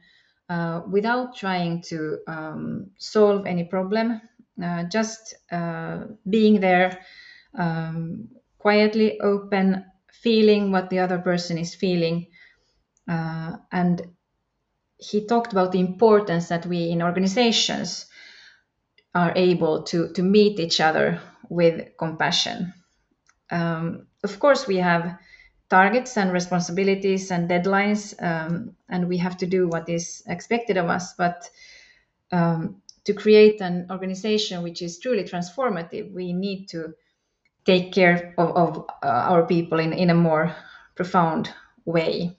uh, 0.50 0.82
without 0.90 1.36
trying 1.36 1.82
to 1.82 2.18
um, 2.28 2.92
solve 2.98 3.46
any 3.46 3.64
problem 3.64 4.20
uh, 4.62 4.84
just 4.84 5.36
uh, 5.52 6.00
being 6.30 6.60
there 6.60 7.00
um, 7.58 8.28
quietly 8.58 9.20
open 9.22 9.86
feeling 10.12 10.72
what 10.72 10.90
the 10.90 11.00
other 11.00 11.20
person 11.20 11.58
is 11.58 11.76
feeling 11.76 12.28
uh, 13.08 13.58
and 13.72 14.02
he 14.98 15.26
talked 15.28 15.52
about 15.52 15.72
the 15.72 15.80
importance 15.80 16.48
that 16.48 16.66
we 16.66 16.90
in 16.90 17.02
organizations 17.02 18.08
are 19.14 19.34
able 19.36 19.84
to, 19.84 20.12
to 20.14 20.22
meet 20.22 20.60
each 20.60 20.82
other 20.82 21.22
with 21.50 21.98
compassion. 21.98 22.74
Um, 23.50 24.08
of 24.24 24.40
course, 24.40 24.68
we 24.68 24.78
have 24.78 25.18
targets 25.70 26.18
and 26.18 26.32
responsibilities 26.32 27.32
and 27.32 27.50
deadlines, 27.50 28.14
um, 28.22 28.76
and 28.90 29.08
we 29.08 29.18
have 29.18 29.38
to 29.38 29.46
do 29.48 29.68
what 29.68 29.90
is 29.90 30.24
expected 30.28 30.78
of 30.78 30.90
us. 30.90 31.14
But 31.14 31.50
um, 32.32 32.82
to 33.06 33.14
create 33.14 33.62
an 33.62 33.88
organization 33.92 34.64
which 34.64 34.82
is 34.82 35.00
truly 35.00 35.24
transformative, 35.24 36.14
we 36.14 36.34
need 36.34 36.68
to 36.70 36.94
take 37.66 37.94
care 37.94 38.34
of, 38.38 38.50
of 38.56 38.86
uh, 39.04 39.08
our 39.08 39.46
people 39.46 39.80
in, 39.80 39.94
in 39.94 40.10
a 40.10 40.16
more 40.16 40.56
profound 40.96 41.52
way 41.86 42.38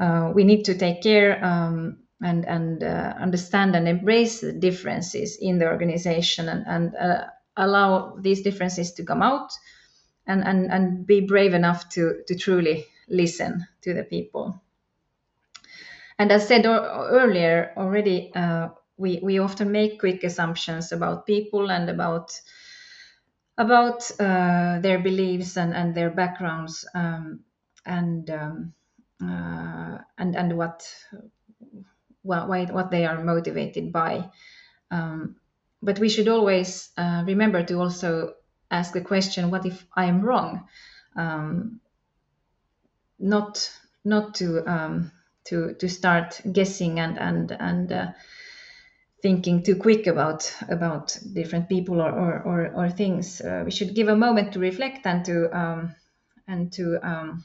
uh, 0.00 0.32
we 0.34 0.44
need 0.44 0.64
to 0.64 0.74
take 0.74 1.02
care 1.02 1.42
um, 1.44 1.98
and 2.22 2.44
and 2.46 2.82
uh, 2.82 3.14
understand 3.20 3.76
and 3.76 3.88
embrace 3.88 4.40
the 4.40 4.52
differences 4.52 5.38
in 5.40 5.58
the 5.58 5.66
organization 5.66 6.48
and, 6.48 6.64
and 6.66 6.94
uh, 6.96 7.24
allow 7.56 8.16
these 8.20 8.42
differences 8.42 8.92
to 8.92 9.04
come 9.04 9.22
out 9.22 9.52
and, 10.26 10.44
and, 10.44 10.70
and 10.70 11.06
be 11.06 11.20
brave 11.20 11.54
enough 11.54 11.88
to, 11.90 12.22
to 12.26 12.34
truly 12.34 12.86
listen 13.08 13.66
to 13.82 13.94
the 13.94 14.04
people. 14.04 14.62
And 16.18 16.30
as 16.30 16.46
said 16.46 16.66
earlier 16.66 17.72
already, 17.76 18.32
uh, 18.34 18.68
we, 18.96 19.20
we 19.22 19.38
often 19.38 19.72
make 19.72 20.00
quick 20.00 20.24
assumptions 20.24 20.92
about 20.92 21.26
people 21.26 21.70
and 21.70 21.88
about 21.90 22.40
about 23.58 24.10
uh, 24.18 24.80
their 24.80 24.98
beliefs 24.98 25.56
and, 25.56 25.74
and 25.74 25.94
their 25.94 26.10
backgrounds. 26.10 26.88
Um, 26.94 27.44
and 27.84 28.30
um, 28.30 28.74
uh, 29.22 29.98
and 30.18 30.36
and 30.36 30.56
what 30.56 30.88
what 32.22 32.48
what 32.48 32.90
they 32.90 33.04
are 33.06 33.22
motivated 33.22 33.92
by. 33.92 34.30
Um, 34.90 35.36
but 35.82 35.98
we 35.98 36.08
should 36.08 36.28
always 36.28 36.90
uh, 36.96 37.24
remember 37.26 37.64
to 37.64 37.80
also 37.80 38.34
ask 38.72 38.92
the 38.92 39.00
question: 39.00 39.50
What 39.50 39.66
if 39.66 39.86
I 39.94 40.06
am 40.06 40.22
wrong? 40.22 40.68
Um, 41.16 41.80
not 43.18 43.70
not 44.04 44.34
to 44.36 44.68
um, 44.68 45.12
to 45.44 45.74
to 45.74 45.88
start 45.88 46.40
guessing 46.50 46.98
and 46.98 47.18
and 47.18 47.52
and 47.52 47.92
uh, 47.92 48.06
thinking 49.22 49.62
too 49.62 49.76
quick 49.76 50.06
about 50.06 50.52
about 50.68 51.16
different 51.32 51.68
people 51.68 52.00
or 52.00 52.10
or, 52.10 52.42
or, 52.42 52.72
or 52.74 52.90
things. 52.90 53.40
Uh, 53.40 53.62
we 53.64 53.70
should 53.70 53.94
give 53.94 54.08
a 54.08 54.16
moment 54.16 54.52
to 54.52 54.58
reflect 54.58 55.06
and 55.06 55.24
to 55.24 55.56
um, 55.56 55.94
and 56.48 56.72
to 56.72 56.98
um, 57.02 57.44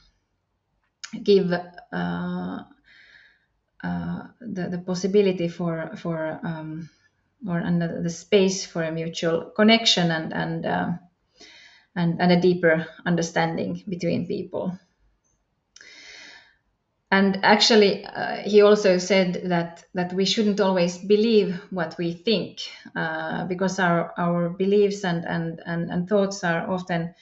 give 1.22 1.52
uh, 1.52 2.62
uh, 3.84 4.22
the 4.40 4.68
the 4.68 4.82
possibility 4.84 5.48
for 5.48 5.92
for 5.96 6.40
um, 6.42 6.90
or 7.46 7.58
and 7.58 7.80
the, 7.80 8.00
the, 8.02 8.10
space 8.10 8.66
for 8.66 8.82
a 8.82 8.90
mutual 8.90 9.44
connection 9.54 10.10
and 10.10 10.32
and 10.32 10.66
uh, 10.66 10.90
and 11.98 12.20
and 12.20 12.32
a 12.32 12.40
deeper 12.40 12.86
understanding 13.04 13.82
between 13.88 14.26
people. 14.26 14.78
And 17.10 17.40
actually 17.42 18.04
uh, 18.04 18.36
he 18.36 18.62
also 18.62 18.98
said 18.98 19.42
that 19.46 19.84
that 19.94 20.12
we 20.12 20.24
shouldn't 20.24 20.60
always 20.60 20.98
believe 20.98 21.60
what 21.70 21.96
we 21.98 22.12
think 22.12 22.60
uh, 22.94 23.46
because 23.46 23.78
our 23.78 24.12
our 24.16 24.50
beliefs 24.50 25.04
and, 25.04 25.24
and 25.24 25.60
and 25.66 25.90
and 25.90 26.08
thoughts 26.08 26.44
are 26.44 26.70
often 26.70 27.14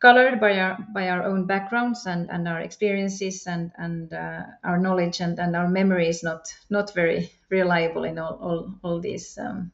colored 0.00 0.40
by 0.40 0.58
our 0.58 0.78
by 0.94 1.08
our 1.10 1.22
own 1.22 1.46
backgrounds 1.46 2.06
and 2.06 2.30
and 2.30 2.48
our 2.48 2.60
experiences 2.60 3.46
and 3.46 3.70
and 3.76 4.12
uh, 4.12 4.42
our 4.64 4.78
knowledge 4.78 5.20
and 5.20 5.38
and 5.38 5.54
our 5.54 5.68
memory 5.68 6.08
is 6.08 6.22
not 6.22 6.48
not 6.70 6.94
very 6.94 7.30
reliable 7.50 8.04
in 8.04 8.18
all 8.18 8.38
all, 8.42 8.74
all 8.82 9.00
these 9.00 9.38
um, 9.38 9.70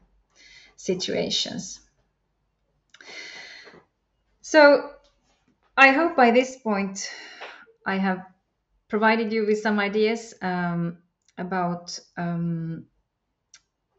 situations 0.76 1.84
so 4.47 4.90
i 5.74 5.88
hope 5.90 6.14
by 6.14 6.30
this 6.30 6.57
point 6.57 7.11
i 7.86 7.97
have 7.97 8.26
provided 8.88 9.32
you 9.32 9.47
with 9.47 9.59
some 9.59 9.80
ideas 9.80 10.34
um, 10.42 10.99
about 11.38 11.99
um, 12.18 12.84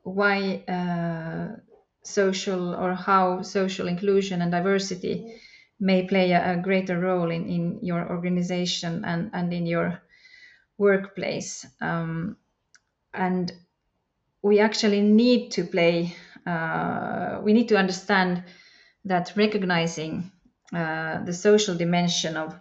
why 0.04 0.64
uh, 0.68 1.60
social 2.04 2.76
or 2.76 2.94
how 2.94 3.42
social 3.42 3.88
inclusion 3.88 4.44
and 4.44 4.52
diversity 4.52 5.34
may 5.80 6.08
play 6.08 6.32
a, 6.32 6.54
a, 6.54 6.62
greater 6.62 7.00
role 7.00 7.32
in, 7.32 7.50
in 7.50 7.80
your 7.82 8.08
organization 8.10 9.04
and, 9.04 9.32
and 9.34 9.52
in 9.52 9.66
your 9.66 10.00
workplace. 10.78 11.66
Um, 11.82 12.38
and 13.14 13.52
we 14.42 14.60
actually 14.60 15.02
need 15.02 15.52
to 15.52 15.64
play, 15.64 16.16
uh, 16.46 17.40
we 17.44 17.54
need 17.54 17.68
to 17.70 17.78
understand 17.78 18.44
that 19.06 19.34
recognizing 19.36 20.32
uh, 20.76 21.24
the 21.24 21.34
social 21.34 21.76
dimension 21.76 22.36
of 22.38 22.60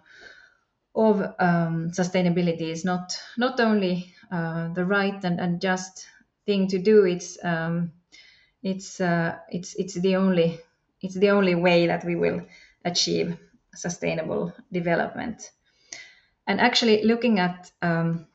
of 0.95 1.21
um, 1.39 1.91
sustainability 1.91 2.71
is 2.71 2.85
not 2.85 3.19
not 3.37 3.59
only 3.59 4.13
uh, 4.31 4.73
the 4.73 4.85
right 4.85 5.23
and, 5.25 5.39
and 5.39 5.59
just 5.59 6.07
thing 6.45 6.67
to 6.69 6.79
do. 6.79 7.05
It's 7.05 7.37
um, 7.43 7.91
it's 8.63 9.01
uh, 9.01 9.37
it's 9.49 9.75
it's 9.75 9.95
the 9.95 10.15
only 10.15 10.59
it's 11.01 11.15
the 11.15 11.31
only 11.31 11.55
way 11.55 11.87
that 11.87 12.05
we 12.05 12.15
will 12.15 12.41
achieve 12.85 13.37
sustainable 13.75 14.53
development. 14.71 15.51
And 16.47 16.61
actually, 16.61 17.03
looking 17.03 17.39
at 17.39 17.71
um, 17.81 18.27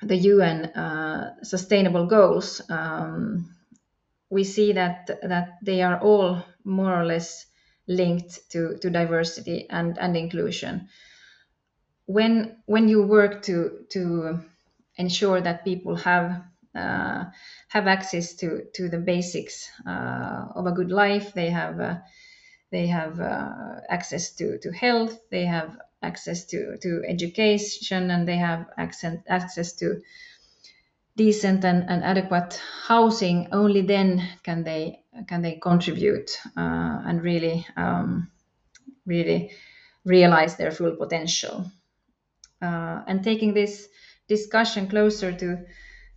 the 0.00 0.16
UN 0.16 0.64
uh, 0.64 1.42
sustainable 1.42 2.06
goals, 2.06 2.62
um, 2.70 3.54
we 4.30 4.44
see 4.44 4.72
that 4.72 5.10
that 5.22 5.58
they 5.62 5.82
are 5.82 6.00
all 6.00 6.42
more 6.64 6.98
or 6.98 7.04
less 7.04 7.46
linked 7.86 8.50
to, 8.50 8.78
to 8.78 8.90
diversity 8.90 9.68
and, 9.70 9.98
and 9.98 10.16
inclusion. 10.16 10.88
When 12.06 12.62
when 12.66 12.88
you 12.88 13.02
work 13.02 13.42
to 13.42 13.86
to 13.90 14.40
ensure 14.96 15.40
that 15.40 15.64
people 15.64 15.96
have 15.96 16.42
uh, 16.74 17.24
have 17.68 17.86
access 17.86 18.34
to 18.36 18.64
to 18.74 18.88
the 18.88 18.98
basics 18.98 19.70
uh, 19.86 20.46
of 20.54 20.66
a 20.66 20.72
good 20.72 20.90
life, 20.90 21.32
they 21.34 21.50
have 21.50 21.80
uh, 21.80 21.98
they 22.70 22.86
have 22.88 23.20
uh, 23.20 23.80
access 23.88 24.34
to 24.36 24.58
to 24.58 24.72
health, 24.72 25.18
they 25.30 25.46
have 25.46 25.78
access 26.02 26.44
to 26.46 26.76
to 26.78 27.02
education, 27.08 28.10
and 28.10 28.28
they 28.28 28.36
have 28.38 28.66
access 28.78 29.16
access 29.28 29.72
to 29.76 30.02
decent 31.16 31.64
and, 31.64 31.88
and 31.88 32.04
adequate 32.04 32.60
housing. 32.86 33.48
Only 33.52 33.82
then 33.82 34.26
can 34.42 34.64
they 34.64 35.00
can 35.28 35.42
they 35.42 35.56
contribute 35.56 36.30
uh, 36.56 37.02
and 37.06 37.22
really 37.22 37.66
um, 37.76 38.30
really 39.06 39.52
realize 40.04 40.56
their 40.56 40.70
full 40.70 40.96
potential 40.96 41.70
uh, 42.62 43.02
and 43.06 43.22
taking 43.22 43.54
this 43.54 43.88
discussion 44.28 44.88
closer 44.88 45.32
to 45.32 45.64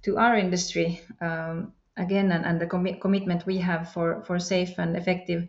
to 0.03 0.17
our 0.17 0.35
industry 0.35 1.01
um, 1.21 1.73
again 1.97 2.31
and, 2.31 2.45
and 2.45 2.61
the 2.61 2.67
com- 2.67 2.99
commitment 2.99 3.45
we 3.45 3.57
have 3.57 3.91
for 3.91 4.23
for 4.23 4.39
safe 4.39 4.77
and 4.77 4.95
effective 4.95 5.47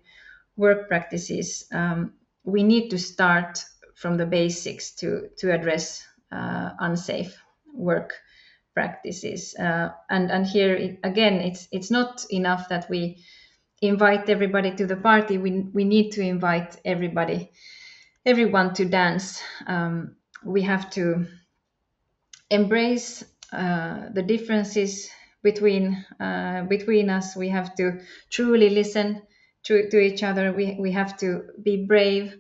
work 0.57 0.89
practices 0.89 1.67
um, 1.73 2.15
we 2.45 2.63
need 2.63 2.89
to 2.89 2.99
start 2.99 3.65
from 3.95 4.17
the 4.17 4.27
basics 4.27 4.95
to 4.95 5.29
to 5.39 5.53
address 5.53 6.07
uh, 6.33 6.71
unsafe 6.81 7.37
work 7.75 8.15
practices 8.79 9.55
uh, 9.67 9.89
and 10.09 10.31
and 10.31 10.47
here 10.47 10.75
it, 10.75 10.99
again 11.03 11.35
it's 11.49 11.69
it's 11.73 11.91
not 11.91 12.25
enough 12.31 12.69
that 12.69 12.89
we 12.91 13.01
invite 13.81 14.29
everybody 14.29 14.71
to 14.75 14.87
the 14.87 14.97
party 14.97 15.39
we 15.39 15.51
we 15.79 15.85
need 15.85 16.11
to 16.13 16.21
invite 16.21 16.77
everybody 16.85 17.51
everyone 18.25 18.75
to 18.75 18.85
dance 18.85 19.43
um, 19.67 20.17
we 20.45 20.63
have 20.63 20.91
to 20.91 21.27
embrace 22.51 23.25
uh, 23.53 24.09
the 24.13 24.23
differences 24.23 25.11
between 25.43 26.05
uh, 26.21 26.63
between 26.65 27.11
us. 27.11 27.37
We 27.37 27.49
have 27.49 27.75
to 27.77 28.01
truly 28.31 28.71
listen 28.71 29.23
to, 29.65 29.89
to 29.91 29.99
each 29.99 30.23
other. 30.23 30.53
We, 30.53 30.77
we 30.79 30.93
have 30.93 31.17
to 31.19 31.45
be 31.63 31.87
brave. 31.87 32.37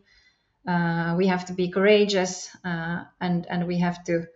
Uh, 0.66 1.14
we 1.16 1.26
have 1.28 1.46
to 1.46 1.52
be 1.54 1.70
courageous, 1.70 2.54
uh, 2.64 3.04
and 3.20 3.46
and 3.48 3.66
we 3.66 3.78
have 3.78 4.04
to 4.04 4.26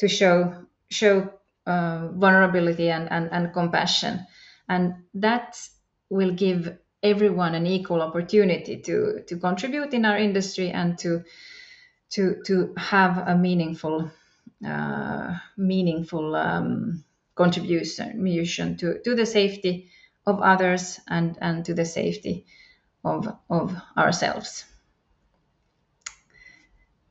to 0.00 0.08
show 0.08 0.66
show 0.90 1.32
uh, 1.68 2.08
vulnerability 2.14 2.90
and, 2.90 3.10
and 3.12 3.30
and 3.32 3.52
compassion, 3.52 4.26
and 4.68 4.94
that 5.14 5.60
will 6.10 6.32
give 6.32 6.78
everyone 7.02 7.54
an 7.54 7.66
equal 7.66 8.02
opportunity 8.02 8.80
to 8.82 9.22
to 9.28 9.36
contribute 9.38 9.94
in 9.94 10.04
our 10.04 10.18
industry 10.18 10.70
and 10.70 10.98
to 10.98 11.22
to 12.10 12.42
to 12.46 12.74
have 12.76 13.18
a 13.28 13.36
meaningful 13.36 14.10
uh, 14.66 15.36
meaningful 15.56 16.34
um, 16.36 17.04
contribution 17.34 18.76
to, 18.76 19.00
to 19.02 19.14
the 19.14 19.26
safety 19.26 19.88
of 20.26 20.40
others 20.40 21.00
and, 21.08 21.38
and 21.40 21.64
to 21.64 21.74
the 21.74 21.84
safety 21.84 22.44
of, 23.04 23.28
of 23.50 23.76
ourselves. 23.96 24.64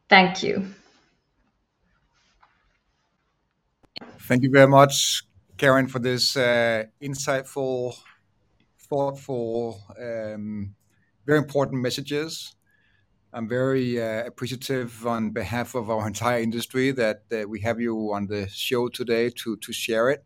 Thank 0.09 0.43
you. 0.43 0.73
Thank 4.27 4.43
you 4.43 4.49
very 4.51 4.67
much, 4.67 5.23
Karin, 5.57 5.87
for 5.87 5.99
this 5.99 6.35
uh, 6.35 6.83
insightful, 7.01 7.95
thoughtful, 8.89 9.81
um, 9.97 10.75
very 11.25 11.37
important 11.39 11.81
messages. 11.81 12.55
I'm 13.33 13.47
very 13.47 14.01
uh, 14.01 14.25
appreciative 14.25 15.07
on 15.07 15.31
behalf 15.31 15.75
of 15.75 15.89
our 15.89 16.07
entire 16.07 16.41
industry 16.41 16.91
that 16.91 17.21
we 17.47 17.61
have 17.61 17.79
you 17.79 18.13
on 18.13 18.27
the 18.27 18.47
show 18.49 18.89
today 18.89 19.29
to 19.41 19.57
to 19.57 19.71
share 19.73 20.09
it. 20.09 20.25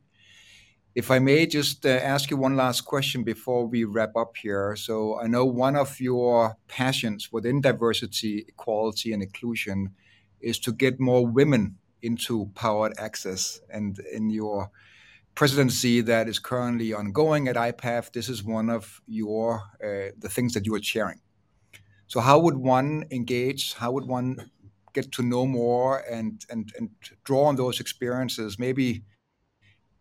If 0.95 1.11
I 1.11 1.19
may 1.19 1.45
just 1.45 1.85
uh, 1.85 1.89
ask 1.89 2.31
you 2.31 2.37
one 2.37 2.55
last 2.57 2.81
question 2.81 3.23
before 3.23 3.67
we 3.67 3.83
wrap 3.85 4.15
up 4.17 4.35
here. 4.37 4.75
So 4.75 5.19
I 5.19 5.27
know 5.27 5.45
one 5.45 5.75
of 5.77 5.99
your 5.99 6.57
passions 6.67 7.31
within 7.31 7.61
diversity, 7.61 8.45
equality, 8.47 9.13
and 9.13 9.23
inclusion 9.23 9.95
is 10.41 10.59
to 10.59 10.73
get 10.73 10.99
more 10.99 11.25
women 11.27 11.77
into 12.01 12.51
powered 12.55 12.93
access. 12.97 13.59
And 13.69 13.99
in 14.11 14.29
your 14.29 14.71
presidency 15.35 16.01
that 16.01 16.27
is 16.27 16.39
currently 16.39 16.93
ongoing 16.93 17.47
at 17.47 17.55
IPAF, 17.55 18.11
this 18.11 18.29
is 18.29 18.43
one 18.43 18.69
of 18.69 19.01
your 19.07 19.63
uh, 19.83 20.11
the 20.17 20.29
things 20.29 20.53
that 20.53 20.65
you 20.65 20.75
are 20.75 20.83
sharing. 20.83 21.19
So 22.07 22.19
how 22.19 22.39
would 22.39 22.57
one 22.57 23.05
engage? 23.11 23.73
How 23.73 23.91
would 23.91 24.05
one 24.05 24.51
get 24.93 25.11
to 25.13 25.23
know 25.23 25.45
more 25.45 25.99
and 26.09 26.45
and 26.49 26.71
and 26.77 26.89
draw 27.23 27.45
on 27.45 27.55
those 27.55 27.79
experiences? 27.79 28.59
Maybe 28.59 29.03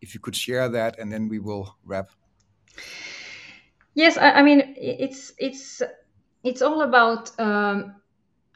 if 0.01 0.13
you 0.13 0.19
could 0.19 0.35
share 0.35 0.67
that, 0.69 0.99
and 0.99 1.11
then 1.11 1.29
we 1.29 1.39
will 1.39 1.77
wrap. 1.85 2.09
Yes, 3.93 4.17
I, 4.17 4.31
I 4.31 4.41
mean 4.43 4.75
it's 4.77 5.33
it's 5.37 5.81
it's 6.43 6.61
all 6.61 6.81
about 6.81 7.31
um, 7.39 7.95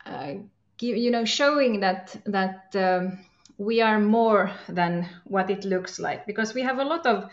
uh, 0.05 0.33
you 0.79 1.11
know 1.11 1.25
showing 1.25 1.79
that 1.79 2.15
that 2.25 2.75
um, 2.75 3.19
we 3.58 3.82
are 3.82 3.99
more 3.99 4.51
than 4.68 5.08
what 5.26 5.49
it 5.49 5.64
looks 5.64 5.99
like 5.99 6.26
because 6.26 6.53
we 6.53 6.62
have 6.62 6.80
a 6.80 6.84
lot 6.84 7.06
of 7.06 7.30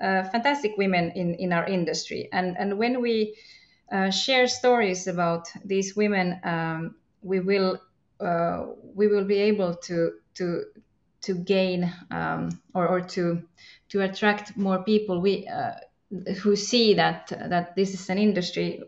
uh, 0.00 0.22
fantastic 0.24 0.76
women 0.76 1.10
in, 1.12 1.34
in 1.34 1.52
our 1.52 1.66
industry. 1.66 2.28
And, 2.32 2.56
and 2.58 2.78
when 2.78 3.00
we 3.00 3.36
uh, 3.90 4.10
share 4.10 4.46
stories 4.46 5.06
about 5.06 5.48
these 5.64 5.94
women, 5.96 6.40
um, 6.44 6.94
we 7.22 7.40
will 7.40 7.80
uh, 8.20 8.66
we 8.94 9.08
will 9.08 9.24
be 9.24 9.36
able 9.36 9.74
to 9.74 10.12
to 10.34 10.64
to 11.20 11.34
gain 11.34 11.92
um, 12.10 12.48
or, 12.72 12.88
or 12.88 13.00
to 13.00 13.42
to 13.90 14.02
attract 14.02 14.56
more 14.56 14.82
people 14.82 15.20
we 15.20 15.46
uh, 15.46 15.72
who 16.42 16.56
see 16.56 16.94
that 16.94 17.26
that 17.28 17.74
this 17.76 17.92
is 17.92 18.08
an 18.08 18.18
industry 18.18 18.82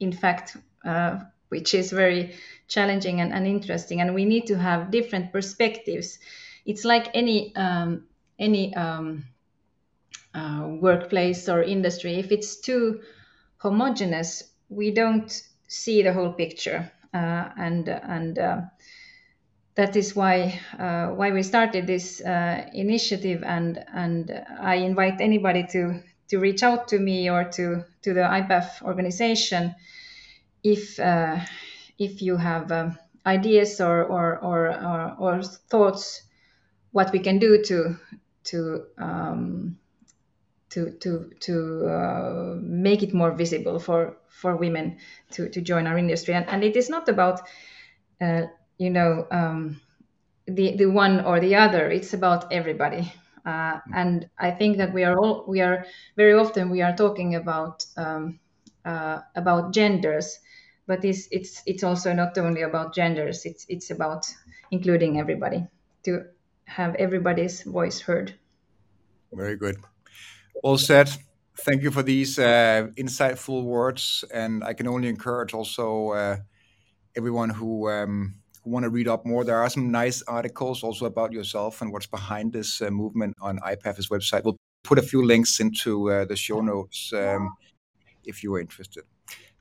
in 0.00 0.10
fact 0.10 0.56
uh, 0.84 1.20
which 1.50 1.74
is 1.74 1.92
very 1.92 2.34
challenging 2.66 3.20
and, 3.20 3.32
and, 3.32 3.46
interesting. 3.46 4.00
And 4.00 4.14
we 4.14 4.24
need 4.24 4.46
to 4.46 4.56
have 4.56 4.90
different 4.90 5.32
perspectives. 5.32 6.18
It's 6.64 6.84
like 6.84 7.10
any 7.14 7.54
um, 7.56 8.06
any 8.38 8.74
um, 8.74 9.24
uh, 10.34 10.68
workplace 10.80 11.48
or 11.48 11.62
industry. 11.62 12.14
If 12.14 12.32
it's 12.32 12.60
too 12.60 13.02
homogeneous 13.58 14.50
we 14.70 14.92
don't 14.92 15.42
see 15.68 16.02
the 16.02 16.12
whole 16.12 16.32
picture. 16.32 16.90
Uh, 17.12 17.48
and 17.58 17.88
and 17.88 18.38
uh, 18.38 18.60
that 19.74 19.96
is 19.96 20.14
why 20.14 20.60
uh, 20.78 21.08
why 21.08 21.32
we 21.32 21.42
started 21.42 21.86
this 21.86 22.20
initiative. 22.20 23.42
And 23.44 23.84
and 23.92 24.44
I 24.60 24.76
invite 24.76 25.20
anybody 25.20 25.66
to 25.72 26.00
to 26.28 26.38
reach 26.38 26.62
out 26.62 26.88
to 26.88 26.98
me 26.98 27.28
or 27.28 27.44
to 27.44 27.84
to 28.02 28.14
the 28.14 28.20
IPAF 28.20 28.82
organization 28.82 29.74
if 30.64 30.98
if 31.98 32.22
you 32.22 32.36
have 32.36 32.72
um, 32.72 32.98
ideas 33.26 33.80
or 33.80 34.04
or, 34.04 34.38
or 34.38 34.68
or, 34.70 35.16
or 35.18 35.42
thoughts 35.42 36.22
what 36.92 37.12
we 37.12 37.20
can 37.20 37.38
do 37.38 37.62
to 37.64 37.96
to 38.44 38.86
um, 38.98 39.78
to 40.70 40.90
to 41.00 41.30
to 41.40 41.86
uh, 41.88 42.56
make 42.60 43.02
it 43.02 43.14
more 43.14 43.32
visible 43.32 43.78
for 43.78 44.16
for 44.28 44.56
women 44.56 44.98
to 45.32 45.48
to 45.48 45.60
join 45.60 45.86
our 45.86 45.98
industry. 45.98 46.34
And, 46.34 46.48
and 46.48 46.64
it 46.64 46.76
is 46.76 46.88
not 46.90 47.08
about 47.08 47.40
uh, 48.20 48.44
you 48.78 48.90
know 48.90 49.26
um, 49.30 49.80
the 50.46 50.76
the 50.76 50.86
one 50.86 51.22
or 51.24 51.40
the 51.40 51.56
other. 51.56 51.90
It's 51.90 52.14
about 52.14 52.52
everybody. 52.52 53.12
Uh, 53.46 53.80
and 53.94 54.28
I 54.38 54.52
think 54.52 54.78
that 54.78 54.94
we 54.94 55.04
are 55.04 55.16
all 55.18 55.46
we 55.48 55.62
are 55.62 55.86
very 56.16 56.34
often 56.34 56.70
we 56.70 56.82
are 56.82 56.96
talking 56.96 57.36
about 57.36 57.86
um, 57.96 58.39
uh, 58.84 59.20
about 59.34 59.72
genders 59.72 60.38
but 60.86 61.04
it's 61.04 61.28
it's 61.30 61.62
it's 61.66 61.84
also 61.84 62.12
not 62.12 62.36
only 62.38 62.62
about 62.62 62.94
genders 62.94 63.44
it's 63.44 63.66
it's 63.68 63.90
about 63.90 64.26
including 64.70 65.18
everybody 65.18 65.66
to 66.02 66.24
have 66.64 66.94
everybody's 66.96 67.62
voice 67.62 68.00
heard 68.00 68.34
very 69.32 69.56
good 69.56 69.76
all 70.62 70.78
said. 70.78 71.10
Thank 71.56 71.82
you 71.82 71.90
for 71.90 72.02
these 72.02 72.38
uh, 72.38 72.88
insightful 72.96 73.64
words, 73.64 74.24
and 74.32 74.64
I 74.64 74.72
can 74.72 74.86
only 74.86 75.08
encourage 75.08 75.52
also 75.52 76.10
uh, 76.10 76.36
everyone 77.16 77.50
who 77.50 77.90
um, 77.90 78.36
who 78.62 78.70
want 78.70 78.84
to 78.84 78.90
read 78.90 79.08
up 79.08 79.26
more. 79.26 79.44
There 79.44 79.58
are 79.58 79.68
some 79.68 79.90
nice 79.90 80.22
articles 80.22 80.82
also 80.82 81.06
about 81.06 81.32
yourself 81.32 81.82
and 81.82 81.92
what's 81.92 82.06
behind 82.06 82.52
this 82.52 82.80
uh, 82.80 82.90
movement 82.90 83.36
on 83.40 83.58
IPAF's 83.58 84.08
website. 84.08 84.44
We'll 84.44 84.56
put 84.84 84.98
a 84.98 85.02
few 85.02 85.24
links 85.24 85.60
into 85.60 86.10
uh, 86.10 86.24
the 86.24 86.36
show 86.36 86.60
notes 86.60 87.12
um, 87.12 87.50
if 88.24 88.42
you 88.42 88.54
are 88.54 88.60
interested. 88.60 89.04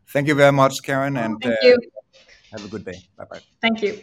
Thank 0.10 0.28
you 0.28 0.36
very 0.36 0.52
much, 0.52 0.82
Karin, 0.84 1.18
and 1.18 1.44
uh, 1.46 1.52
you. 1.62 1.78
have 2.52 2.66
a 2.66 2.68
good 2.68 2.86
day. 2.86 3.00
Bye 3.18 3.26
bye. 3.30 3.42
Thank 3.62 3.82
you. 3.82 4.02